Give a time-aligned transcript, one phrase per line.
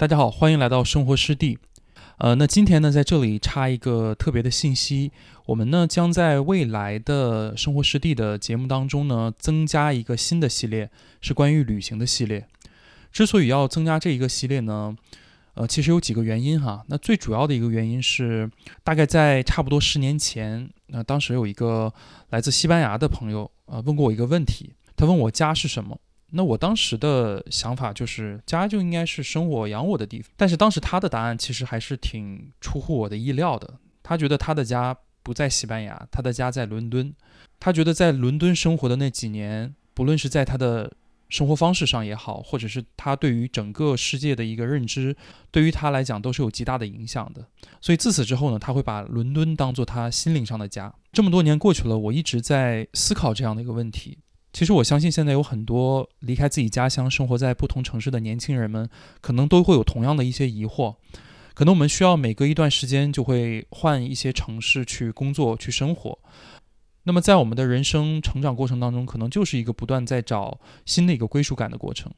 [0.00, 1.58] 大家好，欢迎来到生活湿地。
[2.16, 5.12] 呃，那今天呢，在这里插一个特别的信息，
[5.44, 10.90] 我们呢将在未来的生活湿地的节目当中呢，增加一个新的系列，
[11.20, 12.46] 是关于旅行的系列。
[13.12, 14.96] 之所以要增加这一个系列呢，
[15.52, 16.82] 呃，其实有几个原因哈。
[16.88, 18.50] 那最主要的一个原因是，
[18.82, 21.92] 大概在差不多十年前，那当时有一个
[22.30, 25.98] 来自西班牙的朋友，呃，问过我一个问题，他问我家是什么。
[26.32, 30.30] 那我当时的想法就是，家就应该是生我养我的地方。
[30.36, 33.78] 但是当时他的答案其实还是挺出乎我的意料的。
[34.02, 37.14] 他觉得他的家不在西班牙，他的家在伦敦。
[37.58, 40.92] 他觉得在伦敦生活的那几年，不论是在他的
[41.28, 45.14] 生活方式上也好，或者是他对于整个世界的一个认知，
[45.50, 47.46] 对于他来讲都是有极大的影响的。
[47.80, 50.92] 所以自此之后呢，他会把伦敦当做他心灵上的家。
[51.12, 54.18] 这么多年过去了，我一直在思考这样的一个问题。
[54.52, 58.88] 其实我相信，现在有很多离开自己家乡、生活在不同城市的年轻人们，
[59.20, 60.96] 可能都会有同样的一些疑惑。
[61.54, 66.18] 可能我们需要每隔一段时间就会换一些城市去工作、去生活。
[67.04, 72.12] 那么在我们的人生成长过程当中，可能就是一个不断在找新的一个归属感的过程。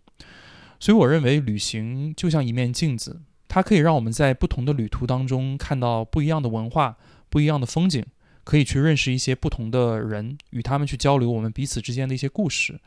[0.81, 6.97] 所以我认为，旅行就像一面镜子，它可以让我们在不同的旅途当中看到不一样的文化、
[7.29, 8.05] 不一样的风景。
[8.45, 12.81] 可以去认识一些不同的人，与他们去交流我们彼此之间的一些故事。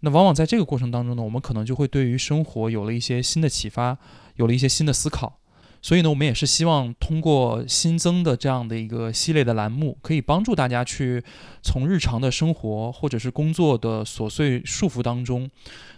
[0.00, 3.96] 那往往在这个过程当中呢，我们可能就会对于生活有了一些新的启发，
[4.36, 5.38] 有了一些新的思考。
[5.84, 11.24] 所以呢，我们也是希望通过新增的这样的一个系列的栏目，可以帮助大家去
[11.60, 15.50] 从日常的生活或者是工作的琐碎束缚当中，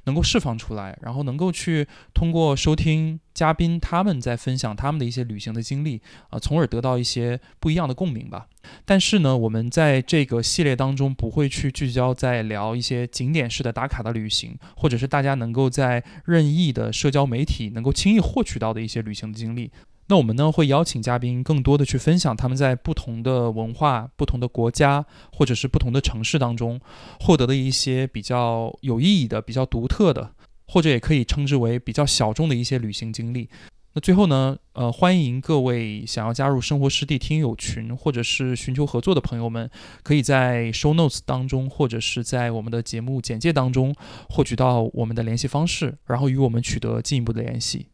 [0.04, 8.46] 能够释放出来，然后能够去通过收听嘉宾他们在分享他们的一些旅行的经历啊，从而得到一些不一样的共鸣吧。
[8.86, 19.70] 但是呢，我们在这个系列当中不会去聚焦在聊一些景点式的打卡的旅行，或者是大家能够在任意的社交媒体能够轻易获取到的一些旅行的经历。
[20.06, 26.78] 那我们呢会邀请嘉宾更多的去分享他们在不同的文化、不同的国家或者是不同的城市当中
[27.20, 30.32] 获得的一些比较有意义的、比较独特的，
[30.66, 33.48] 或者也可以称之为比较小众的一些旅行经历。
[33.96, 39.70] 那最后呢，呃，欢迎各位想要加入生活湿地听友群或者是寻求合作的朋友们，
[40.02, 43.94] 可以在 show notes 当中或者是在我们的节目简介当中
[44.28, 47.86] 获取到我们的联系方式，然后与我们取得进一步的联系。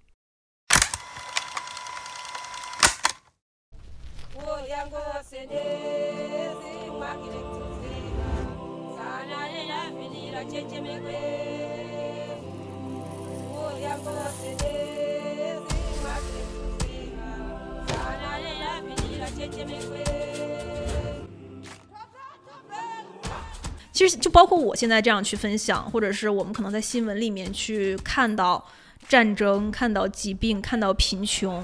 [24.01, 28.67] 其实就包括我现在这样去分享，或者是我们可能在新闻里面去看到
[29.07, 31.63] 战争、看到疾病、看到贫穷，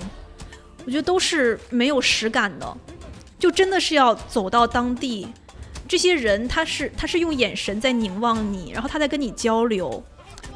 [0.84, 2.76] 我觉得都是没有实感的。
[3.38, 5.26] 就真的是要走到当地，
[5.88, 10.04] 这些人他是他是用眼神在凝望你，然后他在跟你交流，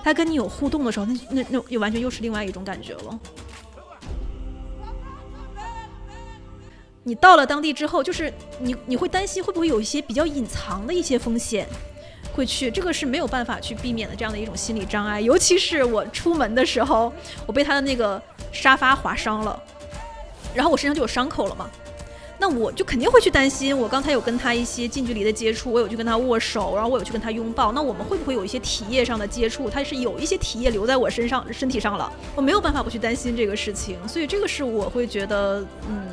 [0.04, 3.18] 他跟你有互动的时候，那那那又完全又是另外一种感觉了。
[7.02, 11.66] 你到了当地之后，就是你你会担心会不会有一些比较隐藏的一些风险，
[12.34, 15.18] 会去这个是没有办法去避免的这样的一种心理障碍。
[15.18, 17.10] 尤其是我出门的时候，
[17.46, 18.20] 我被他的那个
[18.52, 19.62] 沙发划伤了，
[20.54, 21.70] 然后我身上就有伤口了嘛，
[22.38, 23.76] 那我就肯定会去担心。
[23.76, 29.70] 我刚才有跟他一些近距离的接触，我有去跟他握手，然后我有去跟他拥抱，那我们会不会有一些体液上的接触？
[29.70, 36.06] 他是有一些体液留在我身上身体上了，我没有办法不去担心这个事情，所以这个是我会觉得嗯。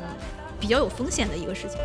[0.60, 1.78] 比较有风险的一个事情。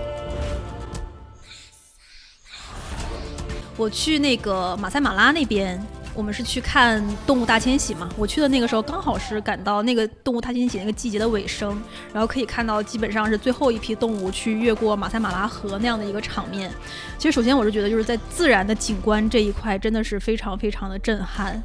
[3.76, 8.08] 我去那个马赛马拉那边，我们是去看动物大迁徙嘛。
[8.16, 11.82] 我去的那个时候刚好是赶到那个动物大迁徙那个季节的尾声，
[12.14, 16.72] 然后可以看到基本上是最后一批动物去越过马赛马拉河那样的一个场面。
[17.18, 21.62] 其实首先我是觉得就是在自然的景观这一块真的是非常非常的震撼。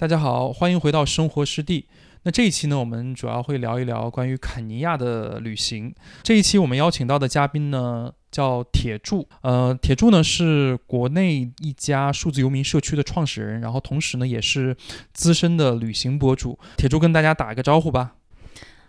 [0.00, 1.88] 大家好，欢迎回到生活湿地。
[2.22, 5.92] 那这一期呢，我们主要会聊一聊关于肯尼亚的旅行。
[6.22, 9.28] 这一期我们邀请到的嘉宾呢，叫铁柱。
[9.42, 14.76] 呃，铁柱呢是国内一家数字游民社区的创始人，然后同时呢也是
[15.12, 16.56] 资深的旅行博主。
[16.76, 18.14] 铁柱跟大家打一个招呼吧。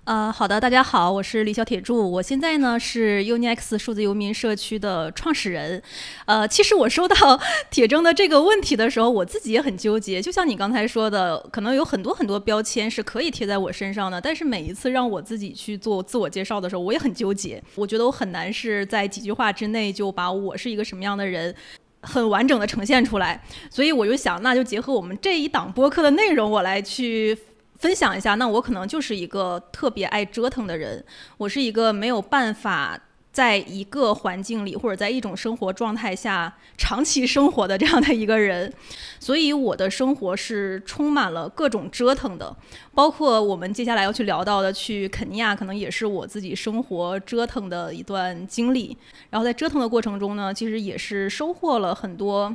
[0.09, 5.79] 呃，好的，大家好，我是李小铁柱，我现在呢是 UniX 数字游民社区的创始人。
[6.25, 7.39] 呃，其实我收到
[7.69, 10.19] 铁铮的这个问题的时候，我自己也很纠结。
[10.19, 17.62] 就像你刚才说的，可能有很多很多标签是可以贴在我身上的，但是每一次让我自己去做自我介绍的时候，我也很纠结。
[17.75, 21.53] 我觉得我很难是在几句话之内就把我是一个什么样的人
[22.01, 23.39] 很完整的呈现出来。
[23.69, 27.38] 所以我就想，那就结合我们这一档播客的内容，我来去。
[27.79, 31.03] 分享一下，那我可能就是一个特别爱折腾的人，
[31.37, 32.99] 我是一个没有办法
[33.31, 38.71] 在一个环境里或者在一种生活状态下长期生活的这样的一个人，
[39.17, 42.53] 所以我的生活是充满了各种折腾的，
[42.93, 48.97] 包括我们接下来要去聊到的去肯尼亚，可能也是我自己生活折腾的一段经历。
[49.29, 52.53] 然后在折腾的过程中呢，其实也是收获了很多。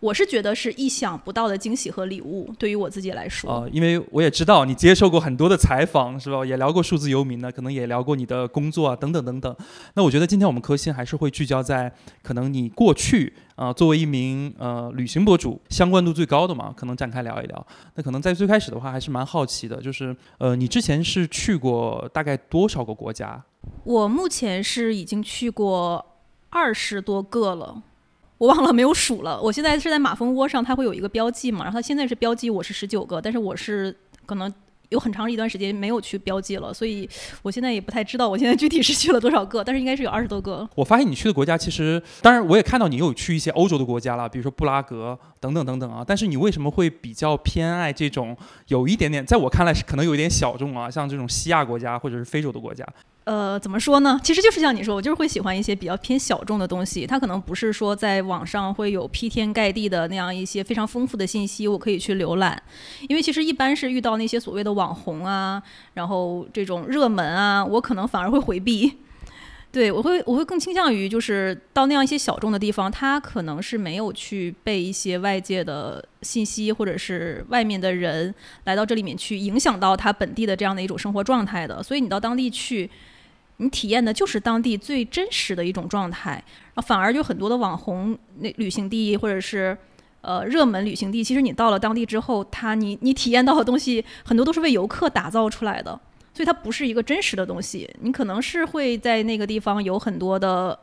[0.00, 3.50] 我是觉得是意想不到的惊喜和礼物，对于我自己来说。
[3.50, 6.44] 啊，因为我也知道你接受过很多的采访，是吧？
[6.46, 9.56] 也聊过数字游民呢，可能也聊过你的工作啊，等等等等。
[9.94, 11.92] 那我觉得今天我们科新还是会聚焦在
[12.22, 17.66] 可能你过去啊，作为一名呃旅行博主，相关度最高的嘛，可能展开聊一聊。
[17.96, 23.42] 那可能在最开始的话，还是蛮好奇的，就是呃，你之前是去过大概多少个国家？
[23.82, 26.06] 我目前是已经去过
[26.50, 27.82] 二十多个了。
[28.38, 33.94] 我忘了没有数了，我现在是在马蜂窝上，它会有一个标记嘛，然后它现在是标记我是十九个，但是我是
[34.26, 34.52] 可能
[34.90, 37.08] 有很长一段时间没有去标记了，所以
[37.42, 40.66] 我现在也不太知道我现在具体是去了多少个，但是应该是有二十多个。
[40.76, 48.36] 我发现你去的国家其实，当然我也看到你有去一些欧洲的国家了，比如说布拉格等等等等啊，但是你为什么会比较偏爱这种
[48.68, 52.86] 有一点点，在我看来是可能有一点小众啊，像这种西亚国家或者是非洲的国家？
[53.28, 54.18] 呃，怎么说呢？
[54.24, 57.06] 其实就是像你说，我就是会喜欢一些比较偏小众的东西。
[57.06, 62.62] 它可能不是说在网上会有劈天盖地的那样一些非常丰富的信息，我可以去浏览。
[63.06, 68.96] 因为其实一般是遇到那些所谓的网红啊，然后这种热门啊，我可能反而会回避。
[69.70, 78.34] 对我会，我会更倾向于就是到那样一些小众的地方，他可能是没有去被一些外界的信息或者是外面的人
[78.64, 81.82] 来到这里面去影响到他本地的这样的一种生活状态的。
[81.82, 82.88] 所以你到当地去。
[83.58, 89.76] 你体验的就是当地最真实的一种状态，然后反而就很多的网红那旅行地或者是
[90.20, 95.90] 呃热门旅行地，其实你到了当地之后，它你你体验到的东西很多都是为游客打造出来的，
[96.32, 97.88] 所以它不是一个真实的东西。
[98.00, 100.78] 你可能是会在那个地方有很多的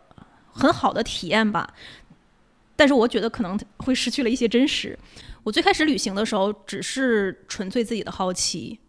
[0.51, 1.73] 很好的体验吧，
[2.75, 4.97] 但是我觉得可能会失去了一些真实。
[5.43, 8.79] 我最开始旅行的时候，只是纯粹自己的好奇。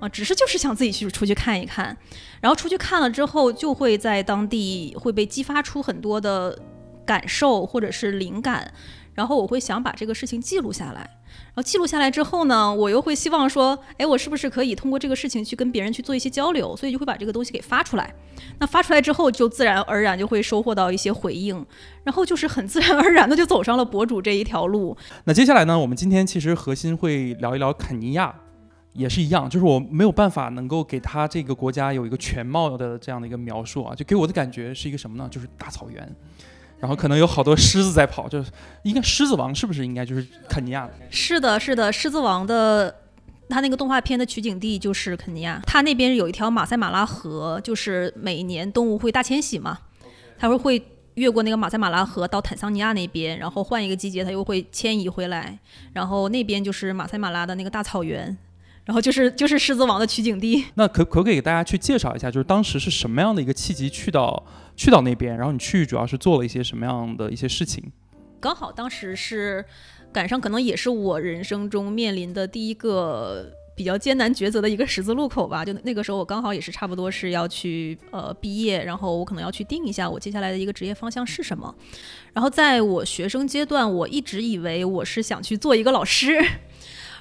[0.00, 1.96] 啊，只是就是想自己去出去看一看，
[2.40, 6.58] 然后出去看了之后，就会在当地会被激发出很多的
[7.06, 8.72] 感受或者是灵感，
[9.14, 18.14] 然后我会想把这个事情记录下来，然后记录下来之后呢，我又会希望说，哎，我是不是可以通过这个事情去跟别人去做一些交流，所以就会把这个东西给发出来。
[18.58, 21.66] 那发出来之后，就自然而然就会收获到一些回应，
[22.04, 24.96] 然后就是很自然而然的就走上了博主这一条路。
[25.24, 28.34] 那接下来呢，我们今天其实核心会聊一聊肯尼亚。
[28.92, 35.28] 也是一样，就是我没有办法能够给他这个国家有一个全貌的这样的一个描述啊，就给我的感觉是一个什么呢？
[35.30, 36.16] 就是大草原，
[36.78, 38.50] 然后可能有好多狮子在跑，就是
[38.82, 40.90] 应该狮子王是不是应该就是肯尼亚？
[41.08, 42.94] 是的，是的，狮子王的
[43.48, 49.78] 他那个动画片的取景地就是肯尼亚，他那边有一条马赛马拉河，就是每年动物会大迁徙嘛，
[50.36, 50.82] 他会会
[51.14, 55.56] 越过那个马赛马拉河到坦桑尼亚那边，然后换一个季节它又会迁移回来，
[55.92, 58.36] 然后那边就是马赛马拉的那个大草原。
[58.84, 60.64] 然后就是就是狮子王的取景地。
[60.74, 64.44] 那可可不可以给大家去介绍一下，就是当时是什么样的一个契机去到
[64.76, 65.36] 去到那边？
[65.36, 67.84] 然后你去主要是做了一些什么样的一些事情？
[68.40, 69.64] 刚好当时是
[70.10, 75.62] 赶上，可能也是我人生中面临的第一个比较艰难抉择的一个十字路口吧。
[75.62, 81.74] 就那个时候，我刚好也是差不多是要去呃毕业，然后我可能要去定一下我接下来的一个职业方向是什么。
[82.32, 86.42] 然后在我学生阶段，我一直以为我是想去做一个老师。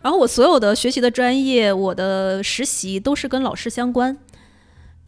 [0.01, 4.17] 然后我所有的学习的专业，我的实习都是跟老师相关，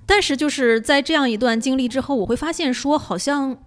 [0.06, 3.58] 但是就是在这样一段经历之后，我会发现说，好像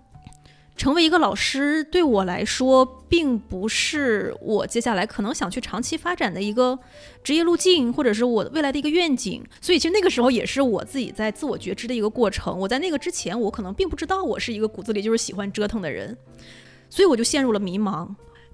[0.76, 6.78] 成为一个老师对我来说，并不是我接下来可能想去长期发展的一个
[7.22, 9.42] 职业路径，或者是我未来的一个愿景。
[9.62, 12.58] 所以其实那个时候也是我自己在自我觉知的一个过程。
[12.58, 16.18] 我在那个之前，我可能并不知道我是一个骨子里就是喜欢折腾的人，
[16.90, 18.08] 所以我就陷入了迷茫。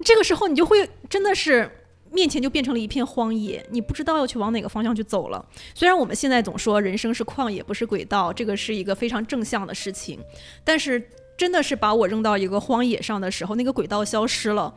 [0.05, 1.69] 这个时候你就会真的是。
[2.13, 5.45] 面前就变成了一片荒野，你不知道要去往哪个方向去走了。
[5.75, 10.19] 虽然我们现在总说人生是旷野，不是轨道，这个是一个非常正向的事情，
[10.65, 14.75] 但是真的是把我扔到一个荒野上的时候，那个轨道消失了，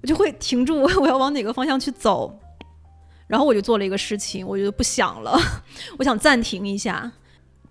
[0.00, 2.38] 我就会停住， 我要往哪个方向去走。
[3.28, 5.38] 然后我就做了一个事情，我就不想了，
[5.98, 7.12] 我想暂停一下，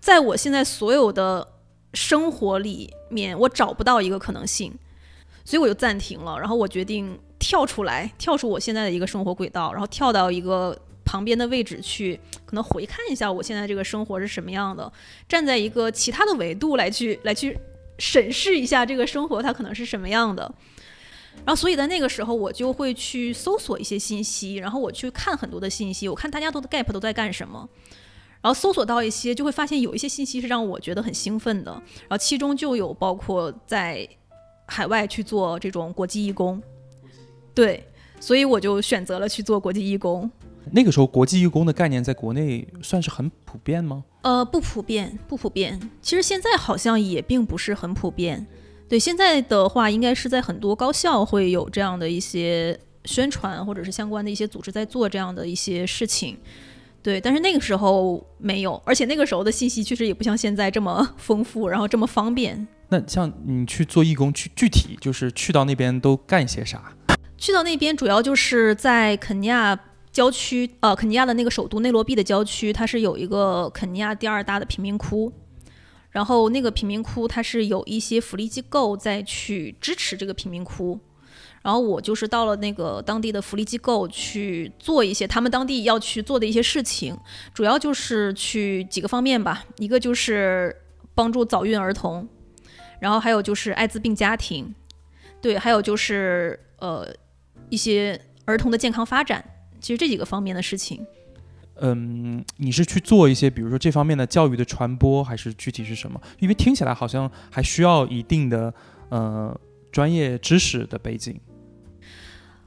[0.00, 1.46] 在我现在所有的
[1.94, 4.72] 生活里面，我找不到一个可能性，
[5.44, 6.38] 所以我就暂停了。
[6.40, 14.90] 然后我决定跳出来，跳出我现在的一个生活轨道，然后跳到一个旁边的位置去，可能回看一下我现在这个生活是什么样的，
[15.28, 17.58] 站在一个其他的维度来去 来去
[17.98, 20.54] 审视一下这个生活它可能是什么样的。
[21.44, 27.68] 然后，所以在那个时候，我就会去搜索一些信息，然后我去看很多的信息，我看大家都的 gap 都在干什么，
[28.40, 34.08] 然后搜索到一些，就会发现有一些信息是让我觉得很兴奋的，然后其中就有包括在
[34.66, 36.62] 海外去做这种国际义工，
[37.54, 37.86] 对，
[38.20, 40.30] 所以我就选择了去做国际义工。
[40.70, 44.04] 那个时候，国际义工的概念在国内算是很普遍吗？
[44.22, 45.78] 呃，不普遍，不普遍。
[46.00, 48.46] 其实现在好像也并不是很普遍。
[48.88, 56.38] 对，现在的话，应该是在很多高校会有这样的一些宣传，或者是相关的一些组织在做这样的一些事情。
[57.02, 62.68] 对，但是那个时候没有，而且那个时候的信息确实也不像现在这么丰富，然后这么方便。
[62.90, 66.94] 那像你去做义工，去具体就是去到那边都干些啥？
[67.42, 69.76] 去到那边主要就是在肯尼亚
[70.12, 75.32] 郊区，呃，肯尼亚的那个首都内罗毕的郊区，它是有一个肯尼亚第二大的贫民窟。
[76.12, 80.96] 然后那个贫民窟，它是有一些福利机构在去支持这个贫民窟，
[81.62, 87.18] 然后我就是到了那个当地的福利机构去做一些他们当地要去做的一些事情，
[87.52, 90.76] 主要就是去几个方面吧，一个就是
[91.12, 92.28] 帮助早孕儿童，
[93.00, 94.72] 然后还有就是艾滋病家庭，
[95.40, 97.08] 对，还有就是呃
[97.72, 99.42] 一些儿童的健康发展，
[99.80, 101.06] 其实这几个方面的事情。
[101.76, 106.20] 嗯，你是去做一些，比如说这方面的教育的传播，还是具体是什么？
[106.38, 108.74] 因为听起来好像还需要一定的
[109.08, 109.58] 呃
[109.90, 111.40] 专业知识的背景。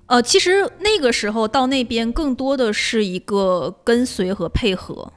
[0.08, 5.14] 呃，其实那个时候到那边更多的是一个跟随和配合。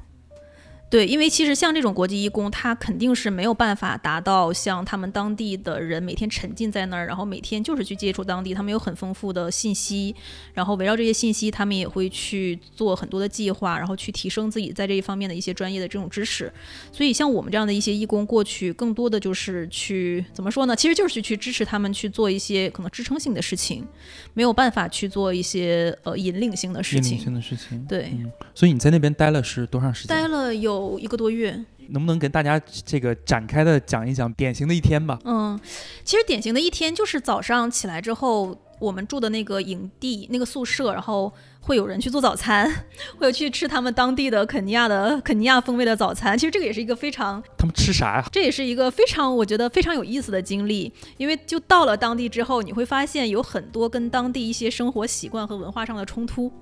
[0.90, 10.14] 对，因为其实像这种国际义工，他肯定是没有办法达到像他们当地的人每天沉浸在那儿，然后每天就是去接触当地，他们有很丰富的信息，
[10.54, 16.50] 然后围绕这些信息，他们也会去做很多的计划，然后去提升自己在这一方面的一些专业的这种知识。
[16.90, 20.74] 所以像我们这样的一些义工过去，更多的就是去怎么说呢？
[20.74, 23.86] 其实就是去支持他们去做一些可能支撑性的事情，
[24.32, 27.12] 没有办法去做一些呃引领性的事情。
[27.12, 27.84] 引领性的事情。
[27.84, 28.10] 对。
[28.54, 30.16] 所以你在那边待了是多长时间？
[30.16, 30.77] 待了有。
[30.78, 31.58] 有一个多月，
[31.88, 35.18] 能不能跟大家这个展开的讲一讲典型的一天吧？
[35.24, 35.58] 嗯，
[36.04, 42.70] 其实典型的一天就是早上起来之后，我们住的那个营地那个宿舍，然后会有人去做早餐，
[43.18, 46.38] 会有去吃他们当地的肯尼亚的肯尼亚风味的早餐。
[46.38, 48.28] 其实这个也是一个非常他们吃啥呀？
[48.30, 56.52] 这也是一个非常我觉得非常有意思的经历，因为就到了当地之后，你会发现有很多跟当地一些生活习惯和文化上的冲突，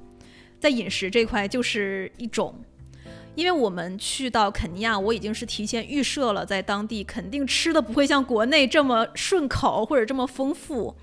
[0.59, 2.55] 在饮食这块就是一种。
[3.37, 10.97] 因为我们去到肯尼亚，我已经是提前预设了，在当地肯定吃的不会像国内这么顺口或者这么丰富，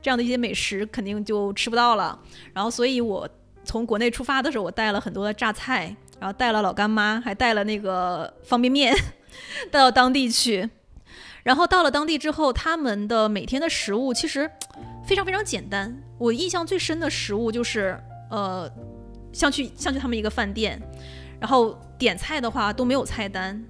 [0.00, 2.18] 这样的一些美食肯定就吃不到了。
[2.54, 3.28] 然后，所以我
[3.64, 8.96] 从国内出发的时候，我带了很多的榨菜，然后带了老干妈，还带了那个方便面，
[9.70, 10.70] 带到当地去。
[11.42, 14.50] 然后到了当地之后，他们的每天的食物其实
[15.06, 15.94] 非常非常简单。
[16.16, 18.00] 我印象最深的食物就是，
[18.30, 18.70] 呃，
[19.34, 20.80] 像去像去他们一个饭店。
[21.44, 23.62] 然后点菜的话都没有菜单，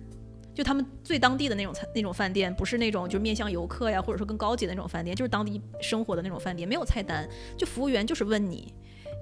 [0.55, 8.73] 就他们最当地的那种菜那种饭店，不是那种就面向游客呀，或者说更高级的那种饭店，就是当地生活的那种饭店，没有菜单，就服务员就是问你，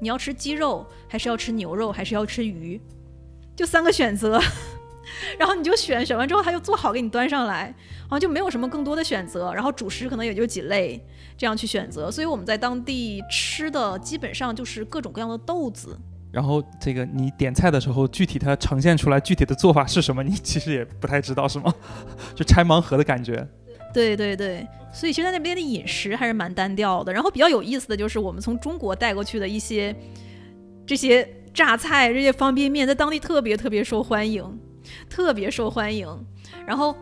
[0.02, 2.78] 你要吃鸡肉还是要吃牛肉还是要吃鱼，
[3.56, 4.38] 就三个选择，
[5.38, 11.02] 然后你就选，选完之后他就做好给你端上来，好像就没有什么更多的选择，然后主食可能也就几类
[11.38, 15.98] 这样去选择，所以我们在当地吃的基本上就是各种各样的豆子。
[16.32, 21.72] 然后这个你点菜的时候，具体它呈现出来具体的做法是什么，你其实也不太知道，是吗？
[22.34, 23.46] 就拆盲盒的感觉。
[23.92, 27.12] 对对对，所以其实在那边的饮食还是蛮单调的。
[27.12, 29.94] 然后比较有意思的就是我们从中国带过去的一些
[30.86, 34.42] 这些榨菜、这些方便面，在当地特别特别受欢迎，
[35.10, 36.08] 特别受欢迎。
[36.66, 36.96] 然后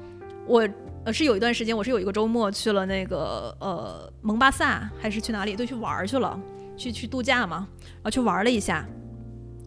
[0.49, 0.69] 我
[1.05, 6.37] 呃是有一段时间，我是有一个周末去了那个呃蒙巴萨还是去哪里，都去玩去了，
[6.77, 8.85] 去去度假嘛，然后去玩了一下。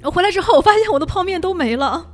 [0.03, 2.05] 我回来之后，我发现我的泡面都没了，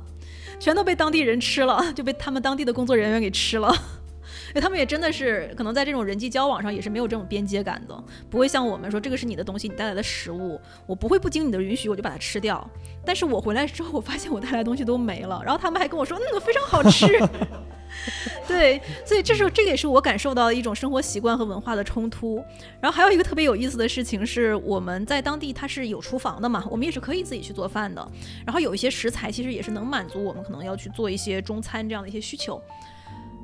[0.60, 3.74] 全都被当地人吃了，就被他们当地的工作人员给吃了。
[4.60, 12.68] 他们也真的是可能在这种人际交往上也是没有这种边界感的，不会像我们说这个是你的东西，你带来的食物，我不会不经你的允许我就把它吃掉。
[13.04, 17.06] 但是我回来之后，我发现我带来东西都没了，然后他们还跟我说，嗯，非常好吃。
[18.48, 22.42] 对，所以这是这个也是我感受到的一种生活习惯和文化的冲突。
[22.80, 28.06] 然后还有一个特别有意思的事情是，我们在当地它是有厨房的嘛，我们也是可以自己去做饭的。
[28.44, 32.60] 然后有一些食材其实也是能满足我们可能要去做一些中餐这样的一些需求。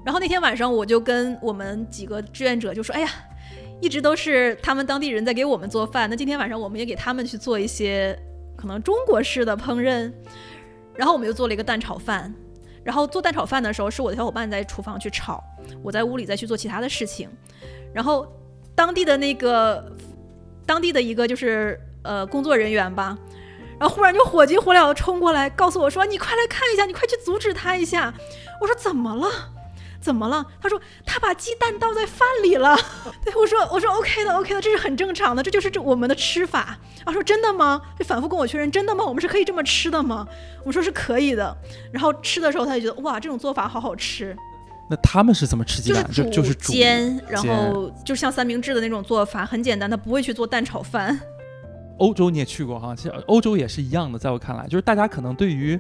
[0.05, 3.11] 然后那天晚上我就跟我们几个志愿者就说：“哎呀，
[3.81, 8.17] 一直都是他们当地人在给我们做饭，那今天晚上我们也给他们去做一些
[8.57, 10.13] 可能中国式的烹饪。”
[10.95, 12.33] 然后我们又做了一个蛋炒饭。
[12.87, 15.43] 然后做蛋炒饭的时候，是我的小伙伴在厨房去炒，
[15.83, 17.29] 我在屋里再去做其他的事情。
[17.93, 18.25] 然后
[18.77, 19.85] 当地的那个
[20.65, 23.19] 当地的一个就是呃工作人员吧，
[23.81, 28.15] 然后忽然就火急火燎的冲过来，告诉我说：“你快来看一下，你快去阻止他一下。”
[28.63, 29.27] 我说：“怎么了？”
[30.07, 30.47] 怎么了？
[30.61, 32.79] 他说他把鸡蛋倒在饭里了。
[33.25, 36.79] 对我说，我说 OK 的，OK 的，这是很正常的，这就是这我们的吃法。
[37.05, 37.83] 他说真的吗？
[37.99, 39.05] 就反复跟我确认，真的吗？
[39.05, 40.25] 我们是可以这么吃的吗？
[40.65, 41.57] 我说是可以的。
[41.93, 44.37] 然后吃的时候，他就觉得哇，这种做法好好吃。
[44.89, 46.09] 那他们是怎么吃鸡蛋？
[46.13, 51.21] 就就是煎，然后就像三明治的那种做法，很简单，他不会去做蛋炒饭。
[51.99, 55.77] 欧洲你也去过哈，其实欧洲也是一样的，在我看来，就是大家可能对于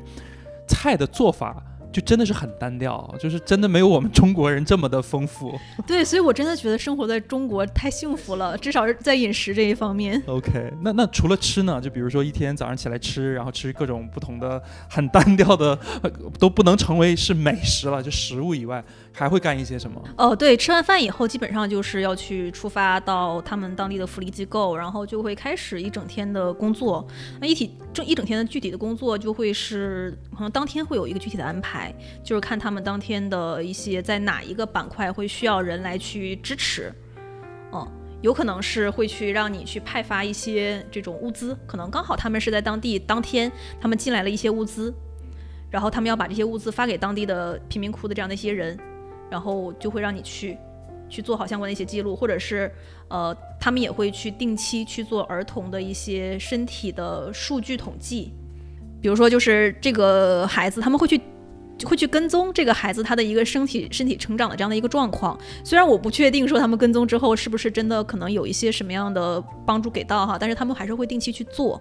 [0.66, 1.62] 菜的做法。
[1.92, 5.58] 就真的是很单调，就是真的没有我们中国人这么的丰富。
[5.86, 10.22] 对，所以我真的觉得生活在中国太幸福了，至少是在饮食这一方面。
[10.26, 11.80] OK，那那除了吃呢？
[11.80, 15.78] 就比如说一天早上起来吃，然后吃各种不同的很单调的，
[16.38, 18.84] 都不能成为是美食了，就食物以外，
[19.18, 20.02] 还会干一些什么？
[20.18, 27.06] 哦，对，吃完饭以后基本上就是要去出发到他们当地的福利机构，然后就会开始一整天的工作。
[27.40, 31.94] 那一体这一整天的具体的工作就会是可能当天会有一个具体的安排。
[32.22, 36.92] 就是看他们当天的一些在哪一个板块会需要人来去支持，
[37.72, 37.86] 嗯，
[38.20, 44.92] 有可能是会去让你去派发一些这种物资，可能刚好他们是在当地当天他们进来了一些物资，
[45.70, 48.78] 然后他们要把这些物资发给当地的贫民窟的这样的一些人，
[49.30, 50.56] 然后就会让你去
[51.08, 52.70] 去做好相关的一些记录，或者是
[53.08, 58.32] 呃，他们也会去定期去做儿童的一些身体的数据统计，
[59.00, 61.20] 比如说就是这个孩子他们会去。
[61.78, 71.80] 就会去跟踪这个孩子他的一个身体身体成长的这样的一个状况，虽然我不确定说他们跟踪之后是不是真的可能有一些什么样的帮助给到哈，但是他们还是会定期去做，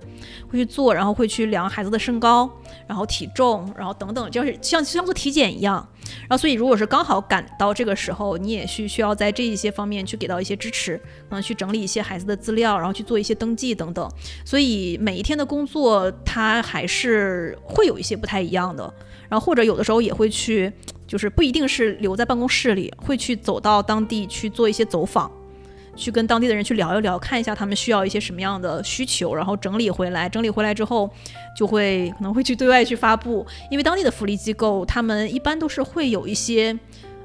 [0.49, 2.49] 会去做，然后会去量孩子的身高，
[2.87, 5.87] 然后体重，然后等等，就是像像做体检一样。
[6.21, 14.07] 然后所以如果是刚好赶到这个时候，你也需需要在这一些方面去给到一些支持，嗯，去整理一些孩子的资料，然后去做一些登记等等。
[14.43, 18.93] 所以每一天的工作它还是会有一些不太一样的。
[19.29, 20.71] 然后或者有的时候也会去，
[21.07, 25.31] 就是不一定是留在办公室里，会去走到当地去做一些走访，
[25.95, 30.27] 去跟当地的人去聊一聊，看一下他们需要一些什么样的需求，然后整理回来。
[30.29, 31.09] 整理回来之后，
[31.57, 36.77] 就会可能会去对外去发布，因为当地的福利机构他们一般都是会有一些，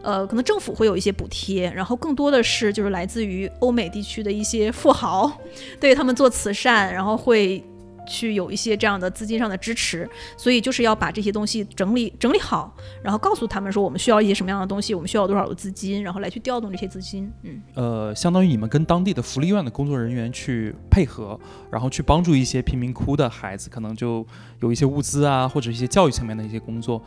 [0.03, 5.31] 呃，可能政府会有一些补贴，然后更多的是就是来自于欧美地区的一些富豪，
[5.81, 7.63] 对他们做慈善，然后会。
[8.11, 17.31] 去有一些这样的资金上的支持，所以就是要把这些东西整理整理好，然后告诉他们说我们需要一些什么样的东西，我们需要多少的资金，然后来去调动这些资金。
[17.43, 21.39] 嗯，呃，相当于你们跟当地的福利院的工作人员去配合，
[21.71, 24.27] 然后去帮助一些贫民窟的孩子，可能就
[24.61, 27.01] 有一些物资啊，或者一些教育层面的一些工作。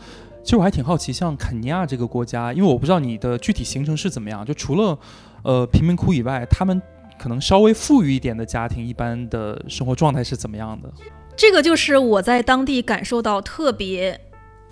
[0.44, 4.98] 其实我还挺好奇，像肯尼亚这个国家，因为我不知道你的具体行程是怎么样，就除了
[5.44, 6.82] 呃贫民窟以外，他们。
[7.20, 10.92] 可能稍微富裕一点的家庭，一般的生活状态是怎么样的？
[11.36, 14.20] 这个就是我在当地感受到特别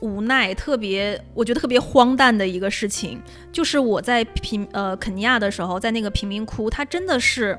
[0.02, 3.20] 无奈、特别我觉得特别荒诞的一个事情，
[3.52, 7.58] 就是我在贫呃肯尼亚的时候，在那个贫民窟，它真的是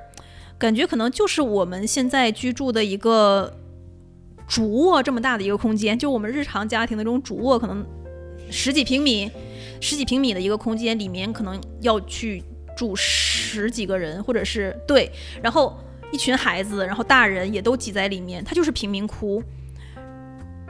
[0.59, 3.53] 感觉可能就是我们现在居住的一个
[4.47, 7.85] 主卧这么大的一个空间，就我们日常家庭的这种主卧，可能
[8.51, 9.31] 十几平米、
[9.81, 12.43] 十几平米的一个空间里面，可能要去。
[12.83, 15.09] 住十几个人，或者是对，
[15.41, 15.79] 然后
[16.11, 19.41] 一群孩子，然后大人也都挤在里面，它就是贫民窟，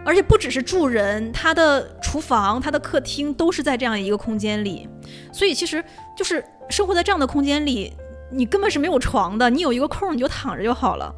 [0.05, 4.87] 而且不只是住人，他的厨房、他的客厅都是在这样一个空间里，
[5.33, 5.83] 所以其实
[6.15, 7.91] 就是生活在这样的空间里，
[8.31, 11.11] 你根本是没有床的，你有一个空你就躺着就好了。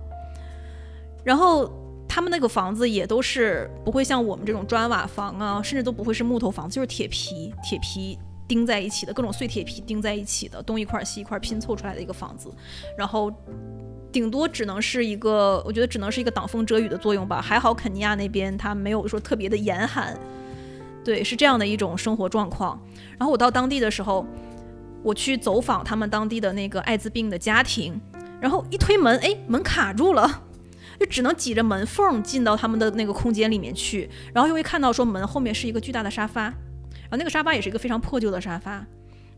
[1.24, 1.68] 然后
[2.08, 8.16] 他们那个房子也都是不会像我们这种砖瓦房啊，甚至都不会是木头房子，就是铁皮，铁皮。
[8.46, 12.52] 钉在一起的各种碎铁皮钉在一起的东一块西一块拼凑出来的一个房子，
[12.96, 13.32] 然后
[14.12, 17.40] 顶多只能是一个，我觉得只能是一个挡风遮雨的作用吧。
[17.40, 20.18] 还好肯尼亚那边它没有说特别的严寒，
[21.04, 22.80] 对，是这样的一种生活状况。
[23.18, 24.26] 然后我到当地的时候，
[25.02, 28.00] 我去走访他们当地的那个艾滋病的家庭，
[28.40, 30.42] 然后一推门，哎，门卡住了，
[31.00, 34.08] 就只能挤着门缝进到他们的那个空间里面去。
[34.32, 36.54] 然后又会看到说门后面是一个巨大的沙发。
[37.04, 38.84] 然后那个沙发也是一个非常破旧的沙发，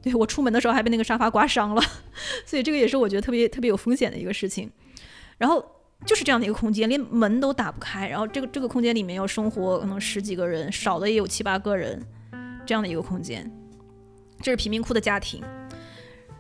[0.03, 1.83] 对我出门的时候还被那个沙发刮伤了，
[2.47, 4.71] 所以这个也是我觉得特别特别有风险的一个事情。
[5.39, 5.65] 然后
[6.05, 12.03] 就是这样的一个空间，连门都打不开，然后这个这个空间里面要生活可能十几个人，少的也有七八个人，
[12.65, 13.51] 这样的一个空间，
[14.41, 15.43] 这是贫民窟的家庭。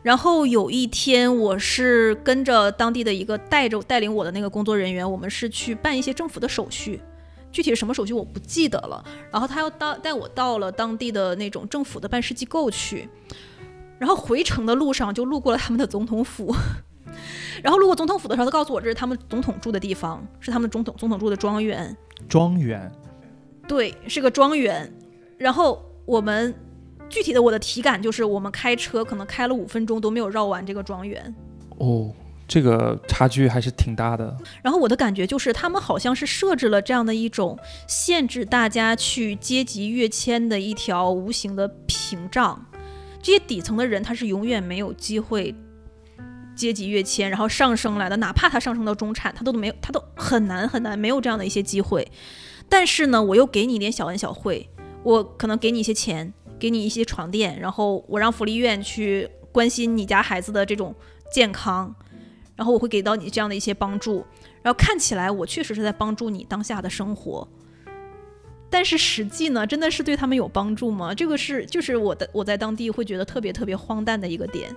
[0.02, 7.00] 然后有一天，我是跟着当地的一个带着带领我的那个工作人员，我们是去办一些政府的手续，
[7.56, 9.02] 具体是什么手续我不记得了。
[9.32, 13.08] 然后他要到带我到了当地的那种政府的办事机构去，
[13.98, 16.54] 然后回程的路上就路过了他们的总统府，
[17.64, 21.96] 然后路过总统府的时候，他告诉我这是他们总统住的地方，是他们总统总统住的庄园。
[22.28, 22.92] 庄园，
[23.66, 24.92] 对，是个庄园。
[25.38, 26.54] 然后我们。
[27.08, 31.32] 具体的我的体感就是，我们开车可能开了五分钟都没有绕完这个庄园。
[31.78, 32.12] 哦，
[32.48, 34.36] 这个差距还是挺大的。
[34.62, 42.64] 然后我的感觉就是，他们好像是设置了这样的一种限制大家去阶级跃迁的一条无形的屏障。
[43.22, 45.54] 这些底层的人他是永远没有机会
[46.54, 48.16] 阶级跃迁，然后上升来的。
[48.18, 52.06] 哪怕他上升到中产，他都没有，他都很难很难没有这样的一些机会。
[52.68, 54.68] 但是呢，我又给你一点小恩小惠，
[55.02, 56.32] 我可能给你一些钱。
[56.58, 60.94] 给你一些床垫，然后我让福利院去关心你家孩子的这种
[61.30, 61.94] 健康，
[62.56, 64.24] 然后我会给到你这样的一些帮助，
[64.62, 67.46] 然后看起来我确实是在帮助你当下的生活，
[68.70, 71.14] 但是实际呢，真的是对他们有帮助吗？
[71.14, 74.74] 这个是就是我的我在当地会觉得特别特别荒诞的一个点。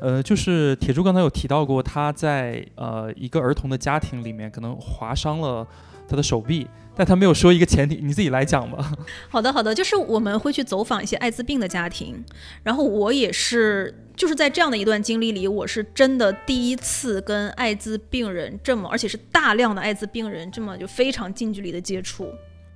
[0.00, 5.66] 呃，就是铁柱刚才有提到过，他在呃一个儿童的家庭里面可能划伤了
[6.08, 6.66] 他的手臂。
[6.96, 8.92] 但他没有说一个前提，你自己来讲吧。
[9.30, 12.24] 好的，好的，就是我们会去走访一些艾滋病的家庭，
[12.64, 22.28] 然后我也是，就是在这样的一段经历里，我是真的第一次跟艾滋病人这么，而且是大量的艾滋病人这么就非常近距离的接触。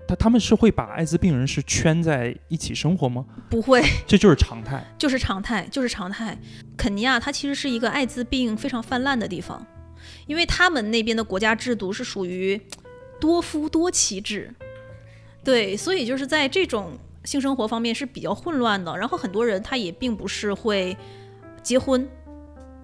[0.07, 3.25] 他他们是会把艾滋病人是圈在一起生活吗？
[3.51, 6.38] 不会，这就是常态， 就是常态，就是常态。
[6.77, 9.66] 肯尼亚它其实是一个艾滋病非常泛滥的地方，
[10.29, 12.61] 因为他们那边的国家制度是属于。
[13.23, 14.53] 多夫多妻制，
[15.45, 18.99] 对，所以就是在这种性生活方面是比较混乱的。
[18.99, 20.97] 然后很多人他也并不是会
[21.63, 22.05] 结婚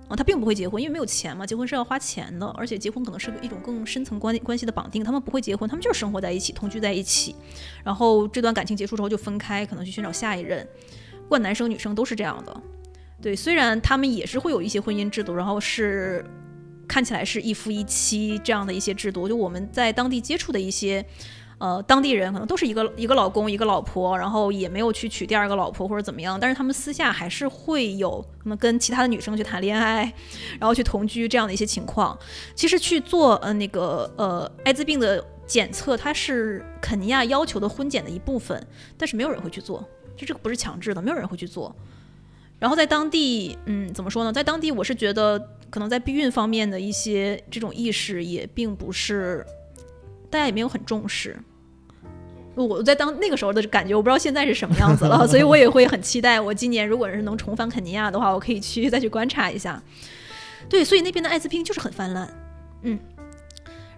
[0.06, 5.02] 啊，他并不会结婚，因为没有钱嘛，结婚是要花钱的，而且结婚可能是一种更深层关关系的绑定。
[5.02, 7.34] 他们不会结婚，他们就是生活在一起，同居在一起，
[7.82, 10.64] 然后这段感情结束之后就分开，可能去寻找下一任。
[11.22, 12.60] 不管男生女生都是这样的，
[13.20, 16.24] 对，虽然他们也是会有一些婚姻制度，然后是。
[16.88, 21.04] 看起来是一夫一妻这样的一些制度，就我们在当地接触的一些，
[21.58, 30.12] 呃，当地人可能都是一个一个老公一个老婆，然后也没有去娶第二个老婆或者怎么样，但是他们私下还是会有可能跟其他的女生去谈恋爱，
[30.58, 32.18] 然后去同居这样的一些情况。
[32.54, 41.74] 其实去做呃那个呃艾滋病的检测，它是肯尼亚要求的婚检的一部分，但是没有人会去做，就这个不是强制的，没有人会去做。
[42.58, 44.32] 然后在当地，嗯，怎么说呢？
[44.32, 45.38] 在当地，我是觉得
[45.70, 49.44] 可能在避孕方面的一些这种意识也并不是，
[50.30, 51.36] 大家也没有很重视。
[52.54, 59.82] 我在当那个时候的感觉，我不知道现在是什么样子了， 所以我也会很期待，我今年如果是能重返肯尼亚的话，我可以去再去观察一下。
[60.68, 62.28] 对，所以那边的艾滋病就是很泛滥，
[62.82, 62.98] 嗯，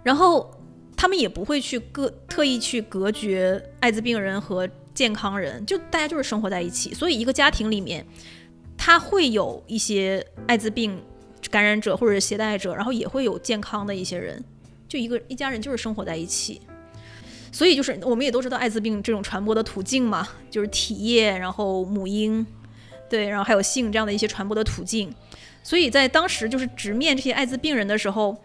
[0.03, 0.51] 然后
[0.97, 8.05] 他们也不会去隔特意去隔绝艾滋病人和健康人，就大家就是生活在一起，所以一个家庭里面。
[8.83, 10.99] 他会有一些艾滋病
[11.51, 14.43] 感染者或者是携带者，然后也会有健康的一些人，
[14.89, 16.61] 就一个一家人就是生活在一起。
[17.53, 22.47] 所以就是我们也都知道艾滋病这种传播的途径嘛，就是体液，然后母婴，
[23.09, 25.13] 对，然后还有性这样的一些传播的途径。
[25.63, 28.37] 所以在当时就是直面这些艾滋病人的时候，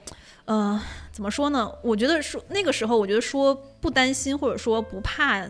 [0.45, 0.81] 呃，
[1.12, 1.71] 怎么说呢？
[1.84, 5.45] 我觉得说那个时候，我觉得说不担心或者说不怕。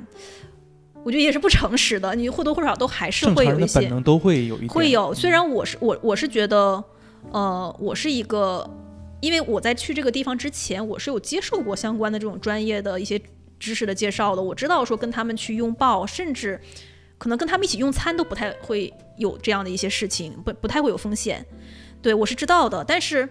[1.04, 5.14] 我觉得也是不诚实的，你或多或少都还是会有一些本能都会有一会有。
[5.14, 6.84] 虽然我是我我是觉得，
[7.32, 8.70] 呃，我是一个，
[9.20, 13.22] 因为我在去这个地方之前，我是有接受过相关的这种专业的一些
[13.60, 14.42] 知识的介绍的。
[14.42, 16.60] 我知道说跟他们去拥抱，甚至
[17.18, 21.46] 可能跟他们一起用餐都不太会有这样的一些事情，不不太会有风险。
[22.02, 23.28] 对我是知道的，但是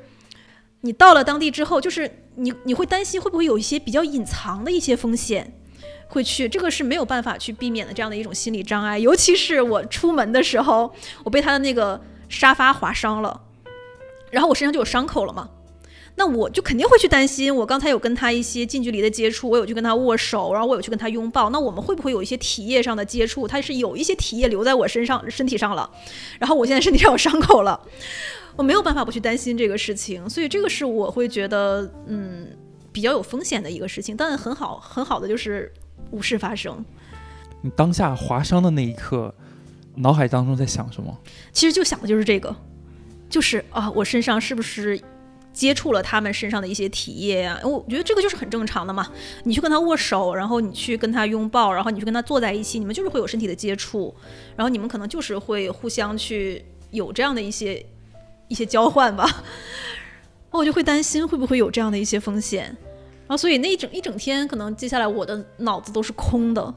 [0.82, 5.58] 你到了当地之后，就是你你会担心会不会有一些比较隐藏的一些风险。
[6.06, 8.98] 会去，这个是没有办法去避免的，这样的一种心理障碍。
[8.98, 10.92] 尤其是我出门的时候，
[11.24, 13.40] 我被他的那个沙发划伤了，
[14.34, 15.48] 然后我身上就有伤口了嘛，
[16.16, 17.54] 那我就肯定会去担心。
[17.54, 23.48] 我刚才有跟他一些近距离的接触，我有去跟他握手，然后我有去跟他拥抱，那我们会不会有一些体液上的接触？
[23.48, 25.88] 他是有一些体液留在我身上、身体上了，
[26.38, 27.80] 然后我现在身体上有伤口了，
[28.56, 30.28] 我没有办法不去担心这个事情。
[30.28, 32.48] 所以这个是我会觉得，嗯，
[32.92, 34.16] 比较有风险的一个事情。
[34.16, 35.72] 但很好，很好的就是。
[36.10, 36.84] 无事发生，
[37.62, 39.34] 你当下划伤的那一刻，
[39.96, 41.16] 脑海当中在想什么？
[41.50, 42.54] 其实就想的就是这个，
[43.34, 45.00] 就是啊，我身上是不是
[45.52, 49.10] 接触了他们身上的一些体液呀、我觉得这个就是很正常的嘛。
[49.42, 54.14] 你去跟他握手，然后你去跟他拥抱，然后你去跟他坐在一起，你们就是会有身体的接触，
[54.54, 57.84] 然后你们可能就是会互相去有这样的一些
[58.46, 59.28] 一些交换吧。
[60.52, 66.74] 我就会担心会不会有这样的一些风险，然后所以那一整一整天，可能接下来我的脑子都是空的。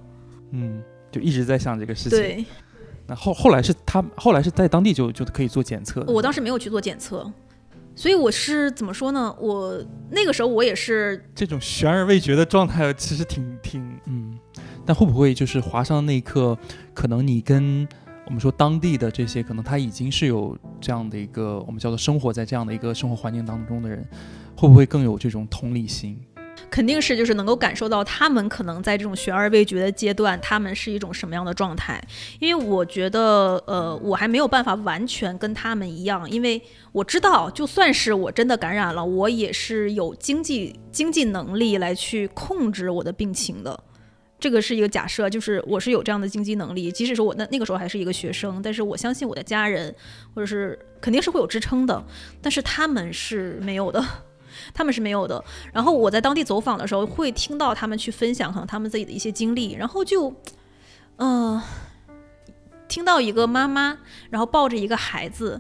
[0.54, 2.18] 嗯，就一直在想这个事情。
[2.18, 2.44] 对
[3.08, 6.04] 那后后来是他后来是在当地就就可以做检测。
[6.08, 7.32] 我当时没有去做检测，
[7.96, 9.34] 所以我是怎么说呢？
[9.40, 14.38] 我那个时候我也是这种悬而未决的状态，其实挺挺嗯。
[14.86, 16.58] 但会不会就是划伤那一刻，
[16.94, 17.86] 可能你跟
[18.26, 24.06] 我们说当地的这些，可能他已经是有这样的一个我们叫做生活在这样的一个生活环境当中的人，
[24.56, 26.18] 会不会更有这种同理心？
[26.70, 32.02] 肯定是就是能够感受到他们可能在这种悬而未决的阶段，他们是一种什么样的状态。
[32.40, 43.80] 因为我觉得，呃，我还没有办法完全跟他们一样，因为我知道，就算是我真的感染了，我也是有经济经济能力来去控制我的病情的。
[44.40, 49.94] 这个是一个假设，就是我是有这样的经济能力，即使说我那那个时候还是一个学生，但是我相信我的家人
[50.36, 52.06] 或者是肯定是会有支撑的，
[52.40, 54.04] 但是他们是没有的。
[54.74, 55.44] 他们是没有的。
[55.74, 60.34] 然后我在当地走访的时候，会听到他们去分享可能他们自己的一些经历，然后就，
[61.18, 61.62] 嗯、
[62.88, 63.98] 听到一个妈妈，
[64.30, 65.60] 然后抱着一个孩子，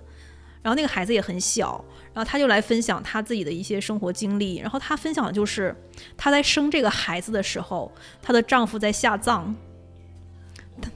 [0.62, 4.58] 然后那个孩子也很小，然后她就来分享她自己的一些生活经历。
[4.58, 5.76] 然后她分享的就是
[6.16, 7.92] 她在生这个孩子的时候，
[8.22, 9.56] 她的丈夫在下葬。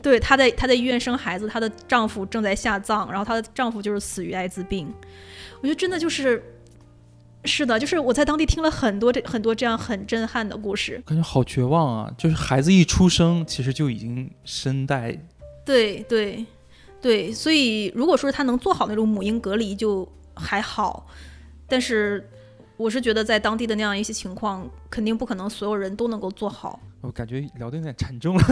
[0.01, 4.93] 对，她在她在医院生孩子，她的丈夫正在下葬，然后她的丈夫就是死于艾滋病。
[5.59, 6.43] 我觉得真的就是
[7.43, 11.01] 是的，就是我在当地听了很多这很多这样很震撼的故事。
[11.05, 12.13] 感觉好绝望啊！
[12.17, 15.17] 就是孩子一出生，其实就已经身带
[15.65, 16.45] 对对
[17.01, 21.07] 对，所以如果说他能做好那种母婴隔离就还好，
[21.67, 22.29] 但是
[22.77, 26.79] 我是觉得在当地的那样一些情况，肯定不可能所有人都能够做好。
[27.01, 28.43] 我感觉聊得有点沉重了。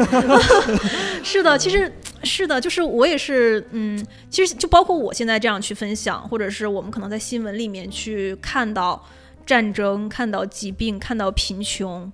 [1.24, 1.92] 是的，其实
[2.24, 9.06] 是的，就是我也是，嗯，其实就包括我现在这样去分享，或者是我们可能在新闻里面去看到
[9.46, 12.12] 战争、看到疾病、看到贫穷，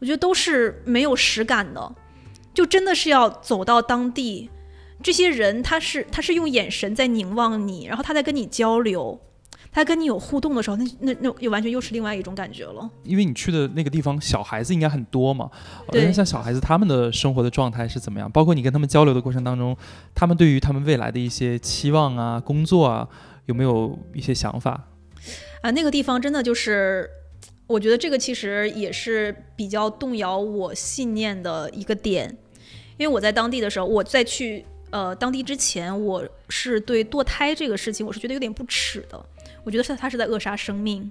[0.00, 1.94] 我觉得都是没有实感的，
[2.52, 4.50] 就真的是要走到当地，
[5.02, 9.20] 这些人他是他是用眼神在凝望你，然后他在跟你交流。
[9.74, 12.88] 他跟你有互动的时候，那那那又完全又是另外一种感觉了。
[13.04, 15.50] 因为你去的那个地方，小孩子应该很多嘛。
[15.90, 18.30] 对那像小孩子他们的生活的状态是怎么样？
[18.30, 19.74] 包括你跟他们交流的过程当中，
[20.14, 23.08] 他们对于他们未来的一些期望啊、工作啊，
[23.46, 24.88] 有没有一些想法？
[25.62, 27.08] 啊，那个地方真的就是，
[27.66, 32.28] 我觉得这个其实也是比较动摇我信念的一个点，
[32.98, 39.24] 因为我在当地的时候，我在去呃当地之前，我是对堕胎这个事情，我是觉得有点不耻的。
[39.64, 41.10] 我觉得是他是在扼杀生命，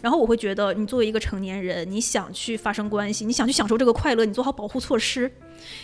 [0.00, 5.30] 然后我会觉得你作为一个成年人，你想去发生关系，你想去享受这个快乐，你做好保护措施，